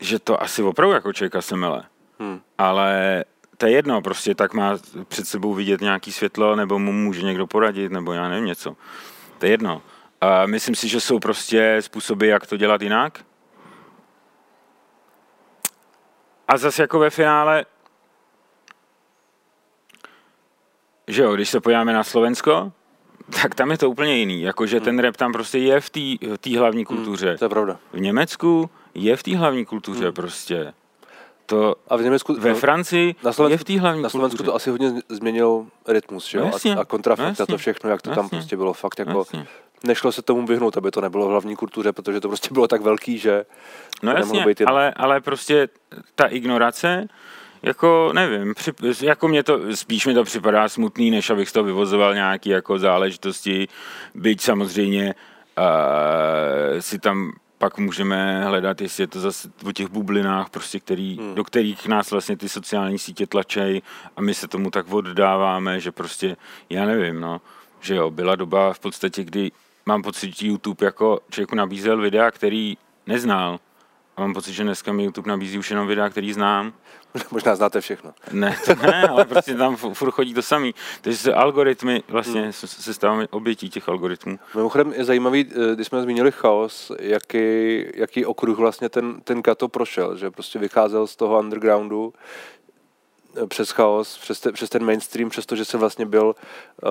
že 0.01 0.19
to 0.19 0.43
asi 0.43 0.63
opravdu 0.63 0.95
jako 0.95 1.13
člověka 1.13 1.43
se 1.43 1.57
mele. 1.57 1.83
Hmm. 2.19 2.41
Ale 2.59 3.25
to 3.57 3.67
je 3.67 3.73
jedno, 3.73 4.03
prostě 4.03 4.35
tak 4.35 4.55
má 4.55 4.79
před 5.09 5.29
sebou 5.29 5.55
vidět 5.55 5.81
nějaký 5.81 6.13
světlo, 6.13 6.57
nebo 6.57 6.79
mu 6.79 6.93
může 6.93 7.23
někdo 7.23 7.47
poradit, 7.47 7.93
nebo 7.93 8.13
já 8.13 8.29
nevím 8.29 8.45
něco. 8.45 8.77
To 9.39 9.47
je 9.47 9.51
jedno. 9.51 9.83
A 10.21 10.47
myslím 10.47 10.75
si, 10.75 10.89
že 10.89 11.01
jsou 11.01 11.19
prostě 11.19 11.77
způsoby, 11.81 12.29
jak 12.29 12.47
to 12.47 12.57
dělat 12.57 12.83
jinak. 12.83 13.25
A 16.49 16.57
zase 16.57 16.83
jako 16.83 16.99
ve 16.99 17.11
finále, 17.11 17.65
že 21.09 21.23
jo, 21.23 21.35
když 21.35 21.49
se 21.49 21.61
podíváme 21.61 21.93
na 21.93 22.05
Slovensko, 22.05 22.73
tak 23.43 23.55
tam 23.55 23.71
je 23.71 23.79
to 23.79 23.91
úplně 23.91 24.17
jiný. 24.17 24.43
Jakože 24.43 24.77
hmm. 24.77 24.85
ten 24.85 24.99
rap 24.99 25.17
tam 25.17 25.33
prostě 25.33 25.59
je 25.59 25.81
v 25.81 25.91
té 26.41 26.59
hlavní 26.59 26.85
hmm, 26.89 26.97
kultuře. 26.97 27.29
Hmm, 27.29 27.39
to 27.39 27.45
je 27.45 27.49
pravda. 27.49 27.79
V 27.93 28.01
Německu 28.01 28.71
je 28.95 29.17
v 29.17 29.23
té 29.23 29.37
hlavní 29.37 29.65
kultuře 29.65 30.05
hmm. 30.05 30.15
prostě. 30.15 30.75
To 31.47 31.75
a 31.89 31.97
v 31.97 32.03
Německu, 32.03 32.35
ve 32.35 32.55
Francii 32.55 33.15
na 33.25 33.33
Slovensku, 33.33 33.53
je 33.53 33.59
v 33.59 33.65
té 33.65 33.81
hlavní 33.81 34.03
Na 34.03 34.09
Slovensku 34.09 34.37
kultuře. 34.37 34.51
to 34.51 34.55
asi 34.55 34.71
hodně 34.71 34.93
změnil 35.09 35.67
rytmus, 35.89 36.29
že 36.29 36.39
jo? 36.39 36.45
No, 36.45 36.73
a, 36.77 36.81
a 36.81 36.85
kontrafakt 36.85 37.39
no, 37.39 37.43
a 37.43 37.47
to 37.47 37.59
všechno, 37.59 37.91
jak 37.91 38.03
to 38.03 38.11
jasně. 38.11 38.23
tam 38.23 38.29
prostě 38.29 38.57
bylo 38.57 38.73
fakt 38.73 38.99
jako... 38.99 39.19
Jasně. 39.19 39.47
Nešlo 39.85 40.13
se 40.13 40.23
tomu 40.23 40.47
vyhnout, 40.47 40.77
aby 40.77 40.91
to 40.91 41.01
nebylo 41.01 41.27
v 41.27 41.31
hlavní 41.31 41.57
kultuře, 41.57 41.93
protože 41.93 42.21
to 42.21 42.29
prostě 42.29 42.49
bylo 42.53 42.69
tak 42.69 42.83
velký, 42.83 43.19
že 43.19 43.45
No 44.03 44.13
jasně, 44.13 44.45
být 44.47 44.63
ale, 44.67 44.93
ale 44.97 45.21
prostě 45.21 45.69
ta 46.15 46.27
ignorace, 46.27 47.09
jako 47.63 48.11
nevím, 48.15 48.55
při, 48.55 48.73
jako 49.03 49.29
mě 49.29 49.43
to, 49.43 49.61
spíš 49.75 50.07
mi 50.07 50.15
to 50.15 50.25
připadá 50.25 50.69
smutný, 50.69 51.11
než 51.11 51.31
abych 51.31 51.49
z 51.49 51.53
toho 51.53 51.65
vyvozoval 51.65 52.15
nějaké 52.15 52.51
jako 52.51 52.79
záležitosti, 52.79 53.69
byť 54.15 54.41
samozřejmě 54.41 55.15
uh, 55.59 56.81
si 56.81 56.99
tam 56.99 57.33
pak 57.65 57.79
můžeme 57.79 58.45
hledat, 58.45 58.81
jestli 58.81 59.03
je 59.03 59.07
to 59.07 59.21
zase 59.21 59.51
o 59.65 59.73
těch 59.73 59.89
bublinách, 59.89 60.51
prostě, 60.51 60.81
který, 60.81 61.17
hmm. 61.17 61.35
do 61.35 61.45
kterých 61.45 61.89
nás 61.89 62.11
vlastně 62.11 62.37
ty 62.37 62.49
sociální 62.49 62.99
sítě 62.99 63.27
tlačejí 63.27 63.83
a 64.17 64.21
my 64.21 64.35
se 64.35 64.49
tomu 64.49 64.71
tak 64.71 64.93
oddáváme, 64.93 65.81
že 65.81 65.93
prostě, 65.93 66.37
já 66.71 66.85
nevím, 66.85 67.21
no, 67.21 67.41
že 67.81 67.95
jo, 67.95 68.11
byla 68.11 68.37
doba 68.37 68.73
v 68.73 68.79
podstatě, 68.79 69.25
kdy 69.25 69.53
mám 69.87 70.03
pocit, 70.03 70.37
že 70.37 70.47
YouTube 70.47 70.87
jako 70.87 71.21
člověku 71.31 71.55
nabízel 71.55 72.01
videa, 72.01 72.31
který 72.31 72.77
neznal. 73.07 73.61
A 74.17 74.21
mám 74.21 74.35
pocit, 74.35 74.53
že 74.53 74.63
dneska 74.63 74.93
mi 74.93 75.05
YouTube 75.05 75.29
nabízí 75.29 75.59
už 75.59 75.71
jenom 75.71 75.89
videa, 75.89 76.09
který 76.09 76.33
znám. 76.33 76.73
Možná 77.31 77.57
znáte 77.57 77.81
všechno. 77.81 78.15
Ne, 78.33 78.57
to 78.67 78.75
ne, 78.75 79.09
ale 79.09 79.25
prostě 79.25 79.55
tam 79.55 79.77
furt 79.77 80.11
chodí 80.11 80.35
to 80.35 80.43
samý. 80.43 80.75
Takže 81.01 81.19
se 81.19 81.35
algoritmy, 81.35 82.03
vlastně 82.09 82.43
hmm. 82.43 82.53
se 82.53 82.95
stáváme 82.95 83.27
obětí 83.31 83.71
těch 83.71 83.89
algoritmů. 83.89 84.39
Mimochodem 84.55 84.93
je 84.93 85.05
zajímavý, 85.05 85.47
eh, 85.51 85.75
když 85.75 85.87
jsme 85.87 86.03
zmínili 86.03 86.33
chaos, 86.33 86.93
jaký, 87.01 87.39
jaký 87.95 88.27
okruh 88.27 88.59
vlastně 88.59 88.89
ten, 88.89 89.21
ten 89.25 89.43
Kato 89.43 89.69
prošel, 89.69 90.17
že 90.17 90.31
prostě 90.31 90.59
vycházel 90.59 91.07
z 91.07 91.17
toho 91.17 91.39
undergroundu, 91.39 92.13
eh, 93.43 93.47
přes 93.47 93.71
chaos, 93.71 94.19
přes, 94.19 94.41
te, 94.41 94.53
přes 94.53 94.71
ten 94.71 94.85
mainstream, 94.85 95.31
přestože 95.31 95.65
se 95.65 95.79
vlastně 95.79 96.07
byl 96.07 96.35
uh, 96.83 96.91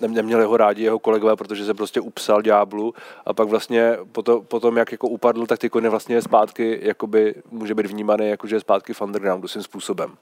neměli 0.00 0.44
ho 0.44 0.56
rádi 0.56 0.82
jeho 0.82 0.98
kolegové, 0.98 1.36
protože 1.36 1.64
se 1.64 1.74
prostě 1.74 2.00
upsal 2.00 2.42
ďáblu 2.42 2.94
a 3.26 3.34
pak 3.34 3.48
vlastně 3.48 3.98
potom, 4.12 4.46
potom 4.46 4.76
jak 4.76 4.92
jako 4.92 5.08
upadl, 5.08 5.46
tak 5.46 5.58
ty 5.58 5.70
kone 5.70 5.88
vlastně 5.88 6.22
zpátky 6.22 6.78
jakoby 6.82 7.34
může 7.50 7.74
být 7.74 7.86
vnímaný 7.86 8.28
jako, 8.28 8.46
že 8.46 8.56
je 8.56 8.60
zpátky 8.60 8.92
v 8.92 9.02
undergroundu 9.02 9.48
svým 9.48 9.62
způsobem. 9.62 10.16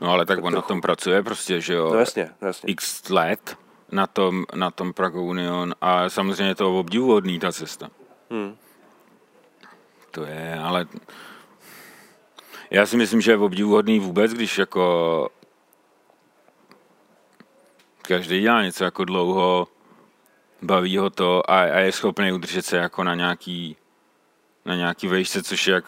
No 0.00 0.10
ale 0.10 0.26
tak, 0.26 0.36
tak 0.36 0.44
on 0.44 0.52
trochu. 0.52 0.64
na 0.64 0.68
tom 0.68 0.80
pracuje 0.80 1.22
prostě, 1.22 1.60
že 1.60 1.74
jo? 1.74 1.90
No 1.92 1.98
jasně, 1.98 2.30
no 2.40 2.46
jasně. 2.46 2.66
X 2.66 3.08
let 3.08 3.56
na 3.92 4.06
tom, 4.06 4.44
na 4.54 4.70
tom 4.70 4.92
Prague 4.92 5.22
Union 5.22 5.74
a 5.80 6.08
samozřejmě 6.08 6.54
to 6.54 6.78
obdivuhodný 6.78 7.38
ta 7.38 7.52
cesta. 7.52 7.88
Hmm. 8.30 8.56
To 10.10 10.24
je, 10.24 10.58
ale 10.62 10.86
já 12.70 12.86
si 12.86 12.96
myslím, 12.96 13.20
že 13.20 13.30
je 13.30 13.36
obdivuhodný 13.36 13.98
vůbec, 13.98 14.32
když 14.32 14.58
jako 14.58 15.28
každý 18.02 18.40
dělá 18.40 18.62
něco 18.62 18.84
jako 18.84 19.04
dlouho, 19.04 19.68
baví 20.62 20.98
ho 20.98 21.10
to 21.10 21.50
a, 21.50 21.60
a 21.60 21.78
je 21.78 21.92
schopný 21.92 22.32
udržet 22.32 22.66
se 22.66 22.76
jako 22.76 23.04
na 23.04 23.14
nějaký 23.14 23.76
na 24.64 24.74
nějaký 24.74 25.08
vejšce, 25.08 25.42
což 25.42 25.66
je, 25.66 25.74
jak 25.74 25.84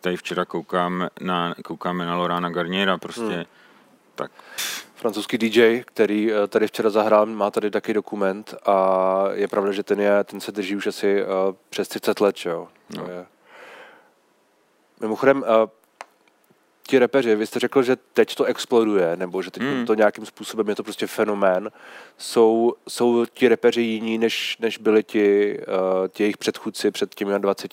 tady 0.00 0.16
včera 0.16 0.44
koukáme 0.44 1.08
na, 1.20 1.54
koukáme 1.64 2.06
na 2.06 2.16
Lorana 2.16 2.50
Garniera, 2.50 2.98
prostě 2.98 3.22
hmm. 3.22 3.44
tak 4.14 4.30
francouzský 4.94 5.38
DJ, 5.38 5.82
který 5.86 6.32
eh, 6.32 6.46
tady 6.46 6.66
včera 6.66 6.90
zahrál, 6.90 7.26
má 7.26 7.50
tady 7.50 7.70
taky 7.70 7.94
dokument 7.94 8.54
a 8.66 9.24
je 9.32 9.48
pravda, 9.48 9.72
že 9.72 9.82
ten, 9.82 10.00
je, 10.00 10.24
ten 10.24 10.40
se 10.40 10.52
drží 10.52 10.76
už 10.76 10.86
asi 10.86 11.22
uh, 11.22 11.28
přes 11.70 11.88
30 11.88 12.20
let, 12.20 12.36
že 12.36 12.50
jo. 12.50 12.68
No. 12.96 13.06
Je. 13.08 13.26
Mimochodem, 15.00 15.38
uh, 15.38 15.70
ti 16.86 16.98
repeři, 16.98 17.36
vy 17.36 17.46
jste 17.46 17.58
řekl, 17.58 17.82
že 17.82 17.96
teď 17.96 18.34
to 18.34 18.44
exploduje, 18.44 19.16
nebo 19.16 19.42
že 19.42 19.50
teď 19.50 19.62
mm. 19.62 19.86
to 19.86 19.94
nějakým 19.94 20.26
způsobem 20.26 20.68
je 20.68 20.74
to 20.74 20.82
prostě 20.82 21.06
fenomén. 21.06 21.70
Jsou, 22.18 22.74
jsou 22.88 23.26
ti 23.26 23.48
repeři 23.48 23.80
jiní, 23.80 24.18
než, 24.18 24.56
než 24.58 24.78
byli 24.78 25.02
ti, 25.02 25.58
uh, 25.58 26.08
ti 26.08 26.22
jejich 26.22 26.36
předchůdci 26.36 26.90
před 26.90 27.14
těmi 27.14 27.38
20, 27.38 27.72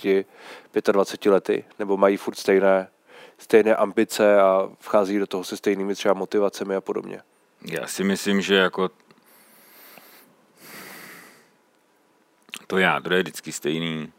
25 0.91 1.32
lety? 1.32 1.65
Nebo 1.80 1.97
mají 1.97 2.17
furt 2.17 2.36
stejné, 2.36 2.88
stejné 3.38 3.76
ambice 3.76 4.41
a 4.41 4.69
vchází 4.80 5.19
do 5.19 5.28
toho 5.28 5.43
se 5.43 5.58
stejnými 5.58 5.95
třeba 5.95 6.13
motivacemi 6.13 6.76
a 6.76 6.82
podobně? 6.82 7.21
Já 7.65 7.88
si 7.88 8.04
myslím, 8.04 8.41
že 8.41 8.56
jako 8.56 8.89
to 12.67 12.78
jádro 12.78 13.15
je 13.15 13.21
vždycky 13.21 13.52
stejný. 13.52 14.13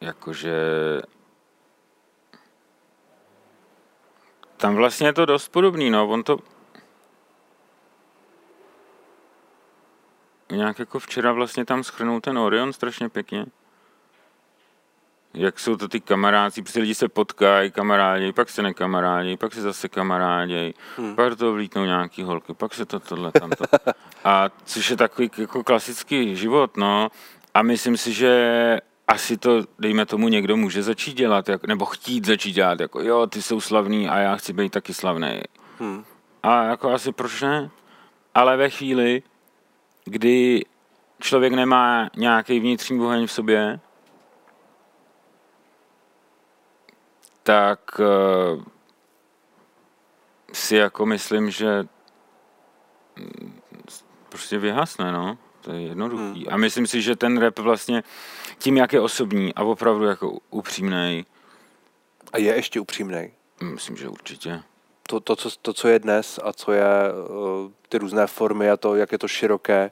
Jakože 0.00 0.52
tam 4.62 4.74
vlastně 4.74 5.06
je 5.06 5.12
to 5.12 5.26
dost 5.26 5.48
podobný, 5.48 5.90
no, 5.90 6.08
on 6.08 6.22
to 6.22 6.38
nějak 10.50 10.78
jako 10.78 10.98
včera 10.98 11.32
vlastně 11.32 11.64
tam 11.64 11.84
schrnul 11.84 12.20
ten 12.20 12.38
Orion 12.38 12.72
strašně 12.72 13.08
pěkně. 13.08 13.46
Jak 15.34 15.60
jsou 15.60 15.76
to 15.76 15.88
ty 15.88 16.00
kamarádi, 16.00 16.62
prostě 16.62 16.80
lidi 16.80 16.94
se 16.94 17.08
potkají, 17.08 17.70
kamarádi, 17.70 18.32
pak 18.32 18.50
se 18.50 18.62
nekamarádi, 18.62 19.36
pak 19.36 19.54
se 19.54 19.62
zase 19.62 19.88
kamarádi, 19.88 20.74
hmm. 20.96 21.16
pak 21.16 21.36
toho 21.36 21.52
vlítnou 21.52 21.84
nějaký 21.84 22.22
holky, 22.22 22.54
pak 22.54 22.74
se 22.74 22.84
to 22.84 23.00
tohle 23.00 23.32
tamto. 23.32 23.64
A 24.24 24.50
což 24.64 24.90
je 24.90 24.96
takový 24.96 25.30
jako 25.38 25.64
klasický 25.64 26.36
život, 26.36 26.76
no. 26.76 27.10
A 27.54 27.62
myslím 27.62 27.96
si, 27.96 28.12
že 28.12 28.80
asi 29.12 29.36
to, 29.36 29.60
dejme 29.78 30.06
tomu, 30.06 30.28
někdo 30.28 30.56
může 30.56 30.82
začít 30.82 31.16
dělat, 31.16 31.48
jako, 31.48 31.66
nebo 31.66 31.84
chtít 31.84 32.24
začít 32.24 32.52
dělat, 32.52 32.80
jako 32.80 33.00
jo, 33.00 33.26
ty 33.26 33.42
jsou 33.42 33.60
slavný 33.60 34.08
a 34.08 34.18
já 34.18 34.36
chci 34.36 34.52
být 34.52 34.72
taky 34.72 34.94
slavný. 34.94 35.40
Hmm. 35.78 36.04
A 36.42 36.64
jako 36.64 36.92
asi 36.92 37.12
proč 37.12 37.40
ne? 37.42 37.70
Ale 38.34 38.56
ve 38.56 38.70
chvíli, 38.70 39.22
kdy 40.04 40.64
člověk 41.20 41.52
nemá 41.52 42.10
nějaký 42.16 42.60
vnitřní 42.60 43.00
oheň 43.00 43.26
v 43.26 43.32
sobě, 43.32 43.80
tak 47.42 48.00
uh, 48.00 48.62
si 50.52 50.76
jako 50.76 51.06
myslím, 51.06 51.50
že 51.50 51.84
mm, 53.16 53.60
prostě 54.28 54.58
vyhasne, 54.58 55.12
no. 55.12 55.38
To 55.60 55.72
je 55.72 55.80
jednoduchý. 55.80 56.44
Hmm. 56.44 56.54
A 56.54 56.56
myslím 56.56 56.86
si, 56.86 57.02
že 57.02 57.16
ten 57.16 57.38
rap 57.38 57.58
vlastně 57.58 58.02
tím, 58.62 58.76
jak 58.76 58.92
je 58.92 59.00
osobní 59.00 59.54
a 59.54 59.62
opravdu 59.62 60.04
jako 60.04 60.38
upřímný. 60.50 61.26
A 62.32 62.38
je 62.38 62.54
ještě 62.54 62.80
upřímný? 62.80 63.30
Myslím, 63.62 63.96
že 63.96 64.08
určitě. 64.08 64.62
To, 65.08 65.20
to, 65.20 65.36
co, 65.36 65.50
to, 65.62 65.72
co 65.72 65.88
je 65.88 65.98
dnes 65.98 66.40
a 66.42 66.52
co 66.52 66.72
je 66.72 66.84
uh, 66.84 67.70
ty 67.88 67.98
různé 67.98 68.26
formy 68.26 68.70
a 68.70 68.76
to, 68.76 68.94
jak 68.94 69.12
je 69.12 69.18
to 69.18 69.28
široké, 69.28 69.90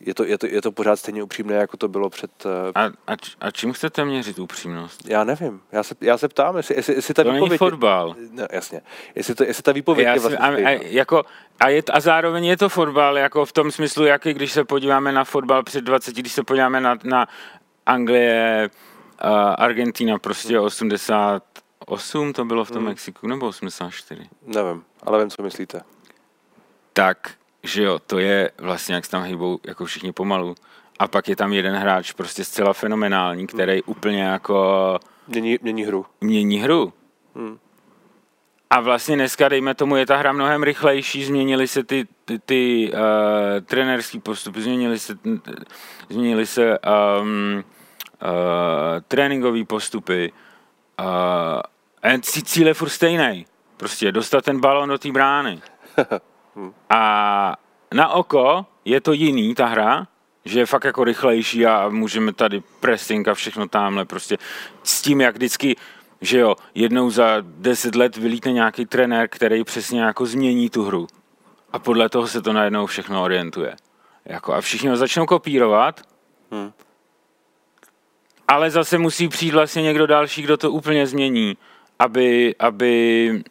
je 0.00 0.14
to, 0.14 0.24
je 0.24 0.38
to, 0.38 0.46
je 0.46 0.62
to 0.62 0.72
pořád 0.72 0.96
stejně 0.96 1.22
upřímné, 1.22 1.54
jako 1.54 1.76
to 1.76 1.88
bylo 1.88 2.10
před... 2.10 2.30
Uh... 2.44 2.50
A, 2.74 2.84
a, 2.84 3.16
a 3.40 3.50
čím 3.50 3.72
chcete 3.72 4.04
měřit 4.04 4.38
upřímnost? 4.38 5.08
Já 5.08 5.24
nevím. 5.24 5.60
Já 5.72 5.82
se, 5.82 5.94
já 6.00 6.18
se 6.18 6.28
ptám, 6.28 6.56
jestli, 6.56 6.76
jestli, 6.76 6.94
jestli 6.94 7.14
ta 7.14 7.22
to 7.22 7.32
výpověď... 7.32 7.50
není 7.50 7.58
fotbal. 7.58 8.16
No, 8.32 8.46
jasně. 8.52 8.80
Jestli, 9.14 9.34
to, 9.34 9.44
jestli 9.44 9.62
ta 9.62 9.72
výpověď 9.72 10.06
já 10.06 10.14
je 10.14 10.20
vlastně 10.20 10.38
a, 10.38 10.46
a, 10.46 10.70
jako, 10.82 11.24
a, 11.60 11.68
je, 11.68 11.82
a 11.92 12.00
zároveň 12.00 12.44
je 12.44 12.56
to 12.56 12.68
fotbal, 12.68 13.18
jako 13.18 13.44
v 13.44 13.52
tom 13.52 13.70
smyslu, 13.70 14.04
jaký, 14.04 14.34
když 14.34 14.52
se 14.52 14.64
podíváme 14.64 15.12
na 15.12 15.24
fotbal 15.24 15.62
před 15.62 15.84
20, 15.84 16.16
když 16.16 16.32
se 16.32 16.42
podíváme 16.42 16.80
na, 16.80 16.98
na 17.04 17.28
Anglie, 17.86 18.70
uh, 19.24 19.30
Argentina, 19.58 20.18
prostě 20.18 20.60
88 20.60 22.32
to 22.32 22.44
bylo 22.44 22.64
v 22.64 22.70
tom 22.70 22.76
hmm. 22.76 22.86
Mexiku, 22.86 23.26
nebo 23.26 23.46
84? 23.46 24.28
Nevím, 24.46 24.84
ale 25.02 25.18
vím, 25.18 25.30
co 25.30 25.42
myslíte. 25.42 25.80
Tak 26.92 27.36
že 27.64 27.82
jo, 27.82 27.98
to 27.98 28.18
je 28.18 28.50
vlastně, 28.58 28.94
jak 28.94 29.04
se 29.04 29.10
tam 29.10 29.22
hýbou 29.22 29.58
jako 29.66 29.84
všichni 29.84 30.12
pomalu. 30.12 30.54
A 30.98 31.08
pak 31.08 31.28
je 31.28 31.36
tam 31.36 31.52
jeden 31.52 31.76
hráč 31.76 32.12
prostě 32.12 32.44
zcela 32.44 32.72
fenomenální, 32.72 33.46
který 33.46 33.72
hmm. 33.72 33.82
úplně 33.86 34.22
jako... 34.22 34.98
Mění, 35.28 35.58
mění 35.62 35.84
hru. 35.84 36.06
Mění 36.20 36.58
hru. 36.58 36.92
Hmm. 37.34 37.58
A 38.70 38.80
vlastně 38.80 39.14
dneska, 39.14 39.48
dejme 39.48 39.74
tomu, 39.74 39.96
je 39.96 40.06
ta 40.06 40.16
hra 40.16 40.32
mnohem 40.32 40.62
rychlejší, 40.62 41.24
změnily 41.24 41.68
se 41.68 41.84
ty, 41.84 42.06
ty, 42.24 42.38
ty 42.38 42.92
uh, 42.92 43.00
trenerský 43.64 44.20
postupy, 44.20 44.62
změnily 44.62 44.98
se, 44.98 45.18
změnily 46.08 46.46
se 46.46 46.78
um, 46.78 47.64
tréninkové 49.08 49.64
postupy. 49.64 50.32
Uh, 51.00 52.20
cíl 52.22 52.66
je 52.66 52.74
furt 52.74 52.88
stejný. 52.88 53.46
Prostě 53.76 54.12
dostat 54.12 54.44
ten 54.44 54.60
balon 54.60 54.88
do 54.88 54.98
té 54.98 55.12
brány. 55.12 55.62
A 56.90 57.56
na 57.94 58.08
oko 58.08 58.66
je 58.84 59.00
to 59.00 59.12
jiný, 59.12 59.54
ta 59.54 59.66
hra, 59.66 60.06
že 60.44 60.58
je 60.58 60.66
fakt 60.66 60.84
jako 60.84 61.04
rychlejší 61.04 61.66
a 61.66 61.88
můžeme 61.88 62.32
tady 62.32 62.62
pressing 62.80 63.28
a 63.28 63.34
všechno 63.34 63.68
tamhle 63.68 64.04
prostě 64.04 64.38
s 64.82 65.02
tím, 65.02 65.20
jak 65.20 65.34
vždycky 65.34 65.76
že 66.24 66.38
jo, 66.38 66.56
jednou 66.74 67.10
za 67.10 67.36
deset 67.40 67.94
let 67.94 68.16
vylítne 68.16 68.52
nějaký 68.52 68.86
trenér, 68.86 69.28
který 69.28 69.64
přesně 69.64 70.00
jako 70.00 70.26
změní 70.26 70.70
tu 70.70 70.84
hru. 70.84 71.06
A 71.72 71.78
podle 71.78 72.08
toho 72.08 72.26
se 72.26 72.42
to 72.42 72.52
najednou 72.52 72.86
všechno 72.86 73.22
orientuje. 73.22 73.76
Jako 74.24 74.54
a 74.54 74.60
všichni 74.60 74.88
ho 74.88 74.96
začnou 74.96 75.26
kopírovat, 75.26 76.00
hmm. 76.50 76.72
Ale 78.48 78.70
zase 78.70 78.98
musí 78.98 79.28
přijít 79.28 79.54
vlastně 79.54 79.82
někdo 79.82 80.06
další, 80.06 80.42
kdo 80.42 80.56
to 80.56 80.70
úplně 80.70 81.06
změní, 81.06 81.56
aby, 81.98 82.54
aby 82.58 83.44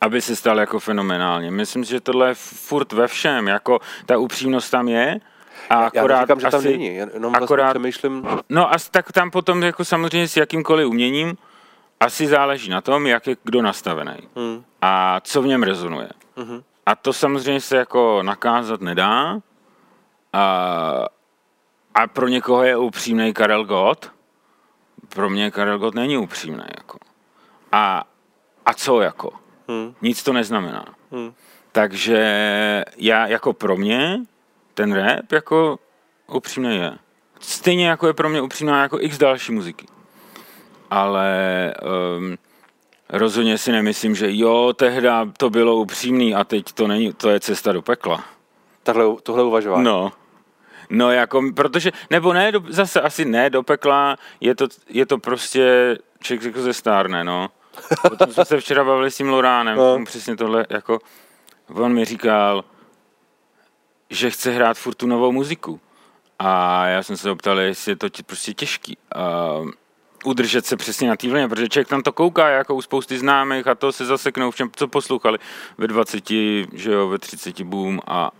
aby 0.00 0.20
se 0.20 0.36
stal 0.36 0.58
jako 0.58 0.80
fenomenálně. 0.80 1.50
Myslím, 1.50 1.84
že 1.84 2.00
tohle 2.00 2.28
je 2.28 2.34
furt 2.34 2.92
ve 2.92 3.08
všem, 3.08 3.48
jako 3.48 3.78
ta 4.06 4.18
upřímnost 4.18 4.70
tam 4.70 4.88
je, 4.88 5.20
a 5.70 5.74
akorát 5.74 6.14
Já 6.14 6.20
neříkám, 6.20 6.40
že 6.40 6.46
tam 6.50 6.58
asi, 6.58 6.68
není, 6.68 6.86
jenom 6.86 7.32
vlastně 7.32 7.44
akorát, 7.44 7.70
přemýšlím. 7.70 8.28
No 8.48 8.74
a 8.74 8.76
tak 8.90 9.12
tam 9.12 9.30
potom 9.30 9.62
jako 9.62 9.84
samozřejmě 9.84 10.28
s 10.28 10.36
jakýmkoliv 10.36 10.88
uměním 10.88 11.36
asi 12.00 12.26
záleží 12.26 12.70
na 12.70 12.80
tom, 12.80 13.06
jak 13.06 13.26
je 13.26 13.36
kdo 13.44 13.62
nastavený 13.62 14.16
hmm. 14.36 14.64
a 14.82 15.20
co 15.20 15.42
v 15.42 15.46
něm 15.46 15.62
rezonuje. 15.62 16.08
Hmm. 16.36 16.62
A 16.86 16.94
to 16.94 17.12
samozřejmě 17.12 17.60
se 17.60 17.76
jako 17.76 18.22
nakázat 18.22 18.80
nedá. 18.80 19.38
A, 20.32 21.06
a 21.96 22.06
pro 22.06 22.28
někoho 22.28 22.64
je 22.64 22.76
upřímný 22.76 23.32
Karel 23.32 23.64
Gott, 23.64 24.12
pro 25.08 25.30
mě 25.30 25.50
Karel 25.50 25.78
Gott 25.78 25.94
není 25.94 26.16
upřímný. 26.16 26.64
Jako. 26.76 26.98
A, 27.72 28.04
a 28.66 28.74
co 28.74 29.00
jako? 29.00 29.32
Hmm. 29.68 29.94
Nic 30.02 30.22
to 30.22 30.32
neznamená. 30.32 30.84
Hmm. 31.12 31.32
Takže 31.72 32.84
já 32.96 33.26
jako 33.26 33.52
pro 33.52 33.76
mě 33.76 34.20
ten 34.74 34.92
rap 34.92 35.32
jako 35.32 35.78
upřímný 36.26 36.76
je. 36.76 36.92
Stejně 37.40 37.88
jako 37.88 38.06
je 38.06 38.12
pro 38.12 38.28
mě 38.28 38.40
upřímná 38.40 38.82
jako 38.82 39.00
x 39.00 39.18
další 39.18 39.52
muziky. 39.52 39.86
Ale 40.90 41.74
um, 42.18 42.36
rozhodně 43.08 43.58
si 43.58 43.72
nemyslím, 43.72 44.14
že 44.14 44.26
jo, 44.36 44.72
tehda 44.76 45.26
to 45.36 45.50
bylo 45.50 45.76
upřímný 45.76 46.34
a 46.34 46.44
teď 46.44 46.72
to 46.72 46.86
není, 46.86 47.12
to 47.12 47.30
je 47.30 47.40
cesta 47.40 47.72
do 47.72 47.82
pekla. 47.82 48.24
Takhle, 48.82 49.04
tohle 49.22 49.42
uvažování. 49.44 49.84
No. 49.84 50.12
No 50.90 51.10
jako, 51.12 51.42
protože, 51.56 51.92
nebo 52.10 52.32
ne, 52.32 52.52
do, 52.52 52.62
zase 52.68 53.00
asi 53.00 53.24
ne 53.24 53.50
do 53.50 53.62
pekla, 53.62 54.16
je 54.40 54.54
to, 54.54 54.68
je 54.88 55.06
to 55.06 55.18
prostě, 55.18 55.96
člověk 56.22 56.44
jako 56.44 56.60
ze 56.60 56.72
stárne, 56.72 57.24
no. 57.24 57.48
Potom 58.08 58.32
jsme 58.32 58.44
se 58.44 58.60
včera 58.60 58.84
bavili 58.84 59.10
s 59.10 59.16
tím 59.16 59.28
Loránem, 59.28 59.76
no. 59.76 60.04
přesně 60.04 60.36
tohle, 60.36 60.66
jako, 60.70 60.98
on 61.68 61.92
mi 61.92 62.04
říkal, 62.04 62.64
že 64.10 64.30
chce 64.30 64.50
hrát 64.50 64.78
furt 64.78 64.94
tu 64.94 65.06
novou 65.06 65.32
muziku. 65.32 65.80
A 66.38 66.86
já 66.86 67.02
jsem 67.02 67.16
se 67.16 67.30
optal, 67.30 67.60
jestli 67.60 67.92
je 67.92 67.96
to 67.96 68.08
prostě 68.26 68.54
těžký. 68.54 68.98
Uh, 69.16 69.70
udržet 70.24 70.66
se 70.66 70.76
přesně 70.76 71.08
na 71.08 71.16
té 71.16 71.28
vlně, 71.28 71.48
protože 71.48 71.68
člověk 71.68 71.88
tam 71.88 72.02
to 72.02 72.12
kouká, 72.12 72.48
jako 72.48 72.74
u 72.74 72.82
spousty 72.82 73.18
známých 73.18 73.66
a 73.66 73.74
to 73.74 73.92
se 73.92 74.04
zaseknou 74.04 74.50
v 74.50 74.56
čem, 74.56 74.70
co 74.76 74.88
poslouchali 74.88 75.38
ve 75.78 75.86
20, 75.86 76.30
že 76.72 76.92
jo, 76.92 77.08
ve 77.08 77.18
30 77.18 77.60
boom 77.60 78.00
a, 78.06 78.30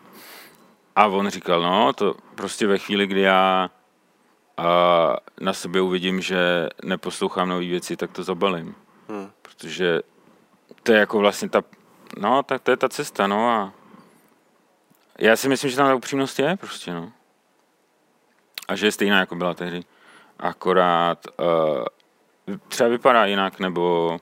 a 0.97 1.07
on 1.07 1.29
říkal, 1.29 1.63
no, 1.63 1.93
to 1.93 2.15
prostě 2.35 2.67
ve 2.67 2.79
chvíli, 2.79 3.07
kdy 3.07 3.21
já 3.21 3.71
a 4.57 5.17
na 5.41 5.53
sobě 5.53 5.81
uvidím, 5.81 6.21
že 6.21 6.69
neposlouchám 6.85 7.49
nové 7.49 7.65
věci, 7.65 7.97
tak 7.97 8.13
to 8.13 8.23
zabalím. 8.23 8.75
Hmm. 9.09 9.31
Protože 9.43 10.01
to 10.83 10.93
je 10.93 10.99
jako 10.99 11.19
vlastně 11.19 11.49
ta, 11.49 11.63
no, 12.19 12.43
tak 12.43 12.63
to 12.63 12.71
je 12.71 12.77
ta 12.77 12.89
cesta, 12.89 13.27
no 13.27 13.51
a 13.51 13.73
Já 15.19 15.37
si 15.37 15.49
myslím, 15.49 15.71
že 15.71 15.77
tam 15.77 15.89
ta 15.89 15.95
upřímnost 15.95 16.39
je 16.39 16.57
prostě, 16.57 16.95
no. 16.95 17.13
A 18.69 18.77
že 18.77 18.87
je 18.87 18.93
stejná, 18.93 19.19
jako 19.19 19.35
byla 19.37 19.55
tehdy. 19.55 19.85
Akorát 20.39 21.27
uh, 21.39 22.57
třeba 22.69 22.89
vypadá 22.89 23.27
jinak, 23.27 23.61
nebo 23.61 24.19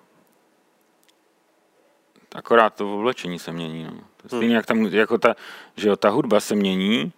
akorát 2.34 2.74
to 2.74 2.94
oblečení 2.94 3.38
se 3.38 3.52
mění, 3.52 3.84
no. 3.84 4.13
Stejný, 4.26 4.46
hmm. 4.46 4.54
jak 4.54 4.66
tam, 4.66 4.84
jako 4.84 5.18
ta, 5.18 5.34
že 5.76 5.88
jo, 5.88 5.96
ta 5.96 6.08
hudba 6.08 6.40
se 6.40 6.54
mění, 6.54 7.12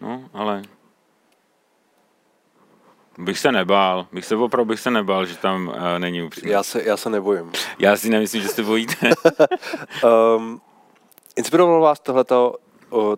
no, 0.00 0.30
ale 0.32 0.62
bych 3.18 3.38
se 3.38 3.52
nebál, 3.52 4.06
bych 4.12 4.26
se 4.26 4.36
opravdu 4.36 4.68
bych 4.68 4.80
se 4.80 4.90
nebál, 4.90 5.26
že 5.26 5.36
tam 5.36 5.68
uh, 5.68 5.74
není 5.98 6.22
upřímnost. 6.22 6.52
Já 6.52 6.62
se, 6.62 6.82
já 6.82 6.96
se 6.96 7.10
nebojím. 7.10 7.52
Já 7.78 7.96
si 7.96 8.10
nemyslím, 8.10 8.42
že 8.42 8.48
se 8.48 8.62
bojíte. 8.62 9.10
um, 10.36 10.60
inspirovalo 11.36 11.80
vás 11.80 12.00
tohleto, 12.00 12.54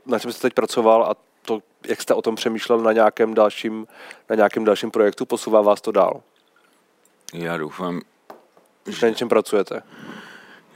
na 0.06 0.18
čem 0.18 0.32
jste 0.32 0.42
teď 0.42 0.54
pracoval 0.54 1.04
a 1.04 1.14
to, 1.42 1.60
jak 1.86 2.02
jste 2.02 2.14
o 2.14 2.22
tom 2.22 2.34
přemýšlel 2.34 2.78
na 2.78 2.92
nějakém 2.92 3.34
dalším, 3.34 3.86
na 4.30 4.36
nějakém 4.36 4.64
dalším 4.64 4.90
projektu, 4.90 5.26
posouvá 5.26 5.62
vás 5.62 5.80
to 5.80 5.92
dál? 5.92 6.22
Já 7.34 7.56
doufám, 7.56 8.00
že... 8.86 9.06
Na 9.06 9.10
něčem 9.10 9.28
pracujete? 9.28 9.82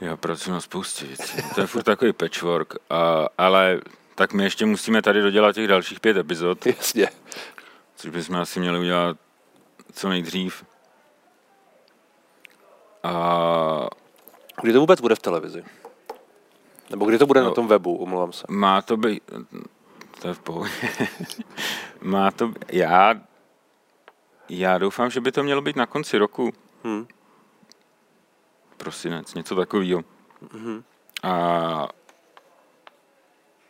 Já 0.01 0.17
pracuji 0.17 0.51
na 0.51 0.61
spoustě 0.61 1.05
věcí. 1.05 1.37
To 1.55 1.61
je 1.61 1.67
furt 1.67 1.83
takový 1.83 2.13
patchwork, 2.13 2.73
a, 2.89 3.27
ale 3.37 3.81
tak 4.15 4.33
my 4.33 4.43
ještě 4.43 4.65
musíme 4.65 5.01
tady 5.01 5.21
dodělat 5.21 5.55
těch 5.55 5.67
dalších 5.67 5.99
pět 5.99 6.17
epizod. 6.17 6.65
Jasně. 6.65 7.09
Což 7.95 8.11
bychom 8.11 8.35
asi 8.35 8.59
měli 8.59 8.79
udělat 8.79 9.17
co 9.93 10.09
nejdřív. 10.09 10.65
A... 13.03 13.87
Kdy 14.61 14.73
to 14.73 14.79
vůbec 14.79 15.01
bude 15.01 15.15
v 15.15 15.19
televizi? 15.19 15.63
Nebo 16.89 17.05
kdy 17.05 17.17
to 17.17 17.25
bude 17.25 17.41
no, 17.41 17.47
na 17.47 17.53
tom 17.53 17.67
webu, 17.67 17.95
umluvám 17.95 18.33
se. 18.33 18.45
Má 18.49 18.81
to 18.81 18.97
být, 18.97 19.23
to 20.21 20.27
je 20.27 20.33
v 20.33 20.39
pohodě. 20.39 20.71
má 22.01 22.31
to, 22.31 22.53
já, 22.71 23.15
já 24.49 24.77
doufám, 24.77 25.09
že 25.09 25.21
by 25.21 25.31
to 25.31 25.43
mělo 25.43 25.61
být 25.61 25.75
na 25.75 25.85
konci 25.85 26.17
roku. 26.17 26.53
Hmm. 26.83 27.07
Prosinec, 28.89 29.33
něco 29.33 29.55
takového. 29.55 30.03
Hmm. 30.51 30.83
A, 31.23 31.87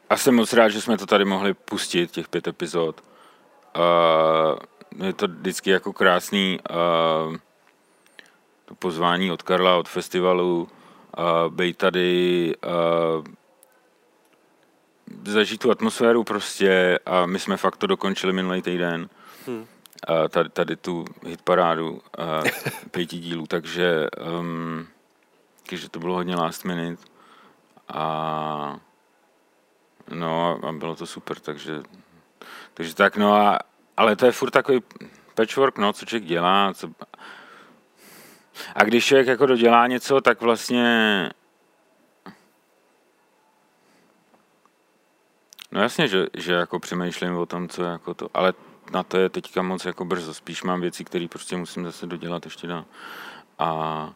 a 0.09 0.17
jsem 0.17 0.35
moc 0.35 0.53
rád, 0.53 0.69
že 0.69 0.81
jsme 0.81 0.97
to 0.97 1.05
tady 1.05 1.25
mohli 1.25 1.53
pustit, 1.53 2.11
těch 2.11 2.27
pět 2.27 2.47
epizod. 2.47 3.03
A 3.73 3.81
je 5.05 5.13
to 5.13 5.27
vždycky 5.27 5.69
jako 5.69 5.93
krásný 5.93 6.59
a, 6.69 6.73
to 8.65 8.75
pozvání 8.79 9.31
od 9.31 9.43
Karla, 9.43 9.77
od 9.77 9.89
festivalu, 9.89 10.69
a 11.13 11.49
být 11.49 11.77
tady, 11.77 12.53
a, 12.61 12.69
zažít 15.25 15.61
tu 15.61 15.71
atmosféru 15.71 16.23
prostě 16.23 16.99
a 17.05 17.25
my 17.25 17.39
jsme 17.39 17.57
fakt 17.57 17.77
to 17.77 17.87
dokončili 17.87 18.33
minulý 18.33 18.61
týden. 18.61 19.09
Hmm. 19.47 19.67
A 20.07 20.27
tady, 20.27 20.49
tady 20.49 20.75
tu 20.75 21.05
hitparádu 21.25 22.01
pěti 22.91 23.17
dílů, 23.17 23.47
takže 23.47 24.07
um, 24.39 24.87
takže 25.69 25.89
to 25.89 25.99
bylo 25.99 26.15
hodně 26.15 26.35
last 26.35 26.65
minute 26.65 27.03
a 27.87 28.79
no 30.13 30.59
a 30.63 30.71
bylo 30.71 30.95
to 30.95 31.05
super, 31.05 31.39
takže 31.39 31.81
takže 32.73 32.95
tak, 32.95 33.17
no 33.17 33.35
a 33.35 33.59
ale 33.97 34.15
to 34.15 34.25
je 34.25 34.31
furt 34.31 34.51
takový 34.51 34.81
patchwork, 35.35 35.77
no, 35.77 35.93
co 35.93 36.05
člověk 36.05 36.27
dělá, 36.29 36.73
co... 36.73 36.89
A 38.75 38.83
když 38.83 39.05
člověk 39.05 39.27
jako 39.27 39.45
dodělá 39.45 39.87
něco, 39.87 40.21
tak 40.21 40.41
vlastně 40.41 41.29
No 45.71 45.81
jasně, 45.81 46.07
že, 46.07 46.27
že 46.37 46.53
jako 46.53 46.79
přemýšlím 46.79 47.37
o 47.37 47.45
tom, 47.45 47.69
co 47.69 47.83
jako 47.83 48.13
to, 48.13 48.29
ale 48.33 48.53
na 48.91 49.03
to 49.03 49.17
je 49.17 49.29
teďka 49.29 49.61
moc 49.61 49.85
jako 49.85 50.05
brzo. 50.05 50.33
Spíš 50.33 50.63
mám 50.63 50.81
věci, 50.81 51.05
které 51.05 51.27
prostě 51.27 51.57
musím 51.57 51.85
zase 51.85 52.07
dodělat 52.07 52.45
ještě 52.45 52.67
dál. 52.67 52.85
A, 53.59 54.13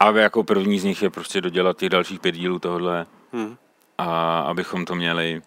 a 0.00 0.10
jako 0.10 0.44
první 0.44 0.78
z 0.78 0.84
nich 0.84 1.02
je 1.02 1.10
prostě 1.10 1.40
dodělat 1.40 1.78
těch 1.78 1.88
dalších 1.88 2.20
pět 2.20 2.32
dílů 2.32 2.58
tohle. 2.58 3.06
Hmm. 3.32 3.56
A 3.98 4.40
abychom 4.40 4.84
to 4.84 4.94
měli. 4.94 5.42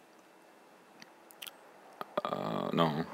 A, 2.23 2.69
no. 2.73 3.05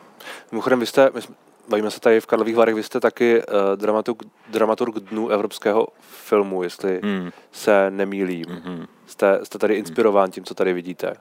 Mimochodem, 0.51 0.79
vy 0.79 0.85
jste, 0.85 1.09
my 1.13 1.21
jsme, 1.21 1.35
bavíme 1.69 1.91
se 1.91 1.99
tady 1.99 2.21
v 2.21 2.25
Karlových 2.25 2.55
Varech, 2.55 2.75
vy 2.75 2.83
jste 2.83 2.99
taky 2.99 3.37
uh, 3.37 3.53
dramaturg, 3.75 4.23
dramaturg 4.49 4.95
dnů 4.95 5.29
evropského 5.29 5.87
filmu, 5.99 6.63
jestli 6.63 7.01
hmm. 7.03 7.31
se 7.51 7.91
nemýlím. 7.91 8.45
Hmm. 8.63 8.85
Jste, 9.07 9.39
jste 9.43 9.57
tady 9.57 9.75
inspirován 9.75 10.31
tím, 10.31 10.43
co 10.43 10.53
tady 10.53 10.73
vidíte. 10.73 11.15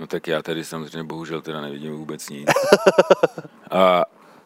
No 0.00 0.06
tak 0.06 0.26
já 0.26 0.42
tady 0.42 0.64
samozřejmě 0.64 1.04
bohužel 1.04 1.42
teda 1.42 1.60
nevidím 1.60 1.96
vůbec 1.96 2.28
nic. 2.28 2.48
A 3.70 4.04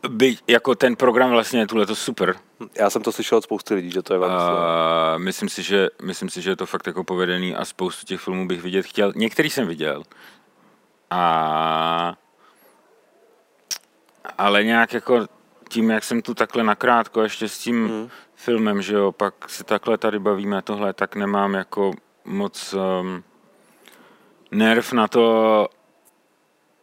by, 0.09 0.37
jako 0.47 0.75
ten 0.75 0.97
program 0.97 1.31
vlastně 1.31 1.61
je 1.61 1.67
tuhle 1.67 1.87
to 1.87 1.97
super. 1.97 2.37
Já 2.79 2.91
jsem 2.91 3.03
to 3.03 3.13
slyšel 3.13 3.39
od 3.39 3.45
spousty 3.45 3.75
lidí, 3.75 3.91
že 3.91 4.03
to 4.03 4.13
je 4.13 4.19
velmi 4.19 4.37
a 4.37 5.15
myslím 5.19 5.49
si, 5.49 5.63
že, 5.63 5.89
myslím 6.03 6.29
si, 6.29 6.43
že 6.43 6.51
je 6.51 6.57
to 6.57 6.67
fakt 6.67 6.87
jako 6.87 7.05
povedený 7.05 7.57
a 7.57 7.65
spoustu 7.65 8.07
těch 8.07 8.21
filmů 8.21 8.49
bych 8.49 8.63
vidět 8.63 8.87
chtěl. 8.87 9.13
Některý 9.17 9.51
jsem 9.51 9.67
viděl. 9.69 10.03
A 11.11 12.15
ale 14.39 14.65
nějak 14.65 14.93
jako 14.93 15.27
tím, 15.69 15.91
jak 15.91 16.05
jsem 16.05 16.23
tu 16.23 16.35
takhle 16.35 16.65
nakrátko 16.65 17.23
ještě 17.23 17.49
s 17.49 17.59
tím 17.59 17.89
hmm. 17.89 18.09
filmem, 18.35 18.83
že 18.83 18.95
jo, 18.95 19.13
pak 19.13 19.35
se 19.51 19.65
takhle 19.65 19.99
tady 19.99 20.19
bavíme 20.19 20.63
tohle, 20.63 20.93
tak 20.93 21.17
nemám 21.17 21.55
jako 21.55 21.93
moc 22.25 22.75
um, 22.75 23.25
nerv 24.51 24.93
na 24.93 25.09
to, 25.09 25.69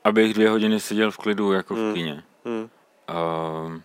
abych 0.03 0.33
dvě 0.33 0.49
hodiny 0.49 0.79
seděl 0.79 1.11
v 1.11 1.17
klidu 1.17 1.51
jako 1.51 1.75
v 1.75 1.77
hmm. 1.77 1.93
kině. 1.93 2.23
Hmm. 2.45 2.69
Um, 3.09 3.83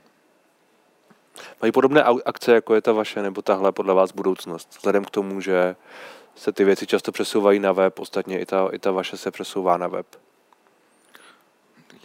Mají 1.63 1.73
podobné 1.73 2.03
akce, 2.03 2.55
jako 2.55 2.75
je 2.75 2.81
ta 2.81 2.93
vaše, 2.93 3.23
nebo 3.23 3.43
tahle 3.43 3.73
podle 3.73 3.95
vás 3.95 4.13
budoucnost? 4.13 4.77
Vzhledem 4.79 5.05
k 5.05 5.11
tomu, 5.11 5.41
že 5.41 5.77
se 6.35 6.53
ty 6.53 6.65
věci 6.65 6.87
často 6.87 7.13
přesouvají 7.13 7.59
na 7.59 7.73
web, 7.73 7.99
ostatně 7.99 8.41
i 8.41 8.47
ta, 8.47 8.69
i 8.73 8.79
ta 8.79 8.91
vaše 8.91 9.17
se 9.17 9.31
přesouvá 9.31 9.77
na 9.77 9.89
web. 9.89 10.07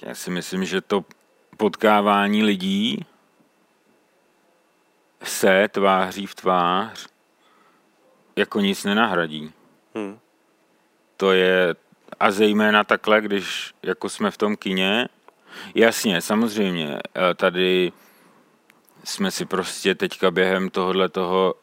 Já 0.02 0.16
si 0.16 0.32
myslím, 0.32 0.66
že 0.66 0.82
to 0.82 1.06
potkávání 1.58 2.44
lidí 2.44 3.06
se 5.24 5.68
tváří 5.68 6.28
v 6.28 6.36
tvář 6.36 7.08
jako 8.36 8.60
nic 8.60 8.84
nenahradí. 8.84 9.54
Hmm 9.96 10.20
to 11.18 11.32
je, 11.32 11.76
a 12.20 12.32
zejména 12.32 12.84
takhle, 12.84 13.22
když 13.22 13.74
jako 13.84 14.10
jsme 14.10 14.32
v 14.32 14.38
tom 14.38 14.56
kině, 14.56 15.08
jasně, 15.76 16.22
samozřejmě, 16.22 17.00
eh, 17.16 17.34
tady 17.34 17.92
jsme 19.04 19.32
si 19.32 19.46
prostě 19.46 19.96
teďka 19.96 20.32
během 20.32 20.70
tohohle 20.70 21.10
toho 21.10 21.56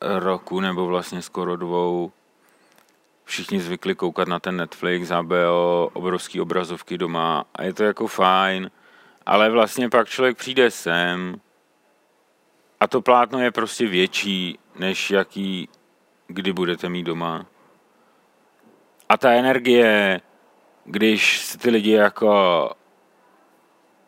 roku, 0.00 0.60
nebo 0.60 0.86
vlastně 0.86 1.22
skoro 1.22 1.56
dvou, 1.56 2.12
všichni 3.24 3.60
zvykli 3.60 3.94
koukat 3.94 4.28
na 4.28 4.40
ten 4.40 4.56
Netflix, 4.56 5.08
HBO, 5.08 5.90
obrovský 5.92 6.40
obrazovky 6.40 6.98
doma 6.98 7.44
a 7.54 7.62
je 7.62 7.72
to 7.72 7.84
jako 7.84 8.06
fajn, 8.06 8.70
ale 9.26 9.50
vlastně 9.50 9.88
pak 9.88 10.08
člověk 10.08 10.36
přijde 10.36 10.70
sem 10.70 11.40
a 12.80 12.86
to 12.86 13.02
plátno 13.02 13.38
je 13.38 13.50
prostě 13.50 13.86
větší, 13.86 14.58
než 14.78 15.10
jaký 15.10 15.68
kdy 16.28 16.52
budete 16.52 16.88
mít 16.88 17.02
doma. 17.02 17.46
A 19.08 19.16
ta 19.16 19.32
energie, 19.32 20.20
když 20.84 21.38
se 21.38 21.58
ty 21.58 21.70
lidi 21.70 21.90
jako 21.90 22.70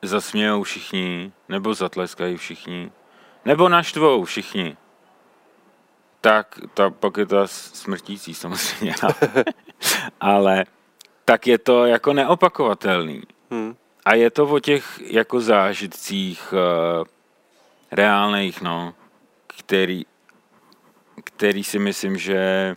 zasmějou 0.03 0.63
všichni, 0.63 1.33
nebo 1.49 1.75
zatleskají 1.75 2.37
všichni, 2.37 2.93
nebo 3.45 3.69
naštvou 3.69 4.25
všichni, 4.25 4.77
tak 6.21 6.61
ta, 6.75 6.91
pak 6.91 7.17
je 7.17 7.27
to 7.27 7.37
smrtící 7.47 8.35
samozřejmě, 8.35 8.95
ale 10.21 10.65
tak 11.25 11.47
je 11.47 11.59
to 11.59 11.87
jako 11.87 12.13
neopakovatelný. 12.13 13.23
Hmm. 13.51 13.77
A 14.05 14.15
je 14.15 14.31
to 14.31 14.47
o 14.47 14.59
těch 14.59 15.01
jako 15.01 15.41
zážitcích 15.41 16.53
uh, 16.53 17.05
reálných, 17.93 18.63
no, 18.63 18.95
který, 19.47 20.07
který 21.25 21.65
si 21.65 21.79
myslím, 21.79 22.19
že 22.19 22.77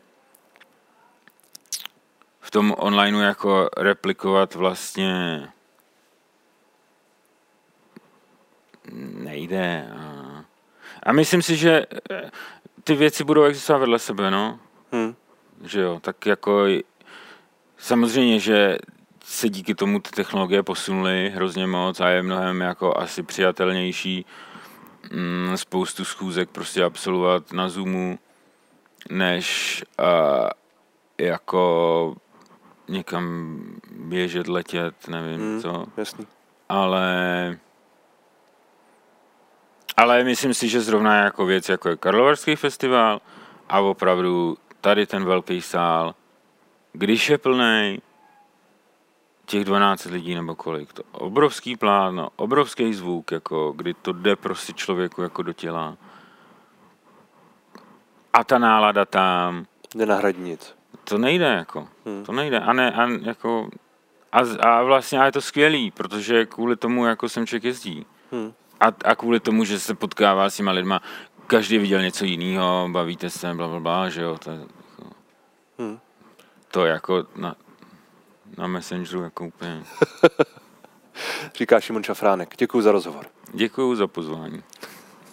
tom 2.54 2.76
onlineu 2.78 3.20
jako 3.20 3.70
replikovat 3.78 4.56
vlastně 4.56 5.48
nejde. 8.92 9.88
A 11.04 11.12
myslím 11.12 11.42
si, 11.42 11.58
že 11.58 11.86
eh, 12.12 12.32
ty 12.84 12.96
věci 12.96 13.24
budou 13.24 13.44
existovat 13.44 13.80
vedle 13.80 14.00
sebe, 14.00 14.32
no. 14.32 14.60
Hmm. 14.92 15.16
Že 15.64 15.82
jo, 15.82 16.00
tak 16.00 16.26
jako 16.26 16.66
samozřejmě, 17.78 18.40
že 18.40 18.78
se 19.24 19.50
díky 19.50 19.76
tomu 19.76 20.00
ty 20.00 20.10
technologie 20.12 20.64
posunuly 20.64 21.30
hrozně 21.36 21.68
moc 21.68 22.00
a 22.00 22.10
je 22.10 22.24
mnohem 22.24 22.62
jako 22.62 22.98
asi 22.98 23.24
přijatelnější 23.24 24.26
mm, 25.12 25.58
spoustu 25.58 26.06
schůzek 26.06 26.50
prostě 26.50 26.84
absolvovat 26.84 27.54
na 27.54 27.70
Zoomu, 27.70 28.20
než 29.10 29.84
uh, 30.00 30.50
jako 31.18 32.16
někam 32.88 33.60
běžet, 33.92 34.48
letět, 34.48 35.08
nevím 35.08 35.40
Hmm, 35.42 35.62
co. 35.62 35.86
jasný. 35.98 36.28
Ale 36.70 37.58
ale 39.98 40.24
myslím 40.24 40.54
si, 40.54 40.68
že 40.70 40.82
zrovna 40.82 41.16
jako 41.16 41.46
věc, 41.46 41.70
jako 41.70 41.90
je 41.90 41.98
Karlovarský 41.98 42.56
festival 42.56 43.22
a 43.70 43.80
opravdu 43.80 44.58
tady 44.82 45.06
ten 45.06 45.26
velký 45.26 45.62
sál, 45.62 46.16
když 46.94 47.30
je 47.30 47.38
plný 47.38 48.00
těch 49.46 49.66
12 49.66 50.06
lidí 50.06 50.36
nebo 50.36 50.56
kolik, 50.56 50.94
to 50.94 51.04
obrovský 51.12 51.76
plán, 51.76 52.28
obrovský 52.36 52.94
zvuk, 52.94 53.32
jako, 53.32 53.72
kdy 53.76 53.94
to 53.94 54.12
jde 54.14 54.36
prostě 54.36 54.74
člověku 54.74 55.22
jako 55.22 55.44
do 55.44 55.54
těla. 55.54 55.98
A 58.34 58.44
ta 58.44 58.58
nálada 58.58 59.06
tam, 59.06 59.66
Nenahradí 59.96 60.42
nic. 60.42 60.76
to 61.04 61.18
nejde 61.18 61.46
jako, 61.46 61.88
Hmm. 62.06 62.26
to 62.26 62.32
nejde. 62.32 62.60
A 62.60 62.74
ne, 62.74 62.92
a 62.92 63.08
jako, 63.22 63.70
a, 64.32 64.40
a 64.70 64.84
vlastně 64.84 65.20
a 65.20 65.26
je 65.26 65.32
to 65.32 65.42
skvělý, 65.42 65.92
protože 65.92 66.46
kvůli 66.46 66.76
tomu 66.76 67.06
jako 67.06 67.30
sem 67.30 67.48
člověk 67.48 67.64
jezdí. 67.64 68.06
Hmm. 68.32 68.54
A, 68.84 68.88
a 69.06 69.16
kvůli 69.16 69.40
tomu, 69.40 69.64
že 69.64 69.80
se 69.80 69.96
potkává 69.96 70.50
s 70.50 70.56
těma 70.56 70.72
lidma, 70.72 71.02
každý 71.48 71.78
viděl 71.78 72.02
něco 72.02 72.26
jiného, 72.26 72.90
bavíte 72.92 73.30
se, 73.30 73.54
bla, 73.54 73.68
bla, 73.68 73.80
bla, 73.80 74.10
že 74.10 74.22
jo, 74.22 74.38
to, 74.38 74.52
je 74.52 74.58
jako, 74.60 74.74
Hmm. 75.80 76.00
to 76.72 76.86
jako 76.86 77.26
na, 77.36 77.56
na 78.58 78.68
Messengeru 78.68 79.24
jako 79.24 79.46
úplně. 79.46 79.84
Říká 81.56 81.80
Šimon 81.80 82.04
Šafránek. 82.04 82.56
Děkuji 82.58 82.82
za 82.82 82.92
rozhovor. 82.92 83.26
Děkuji 83.54 83.96
za 83.96 84.08
pozvání. 84.08 84.64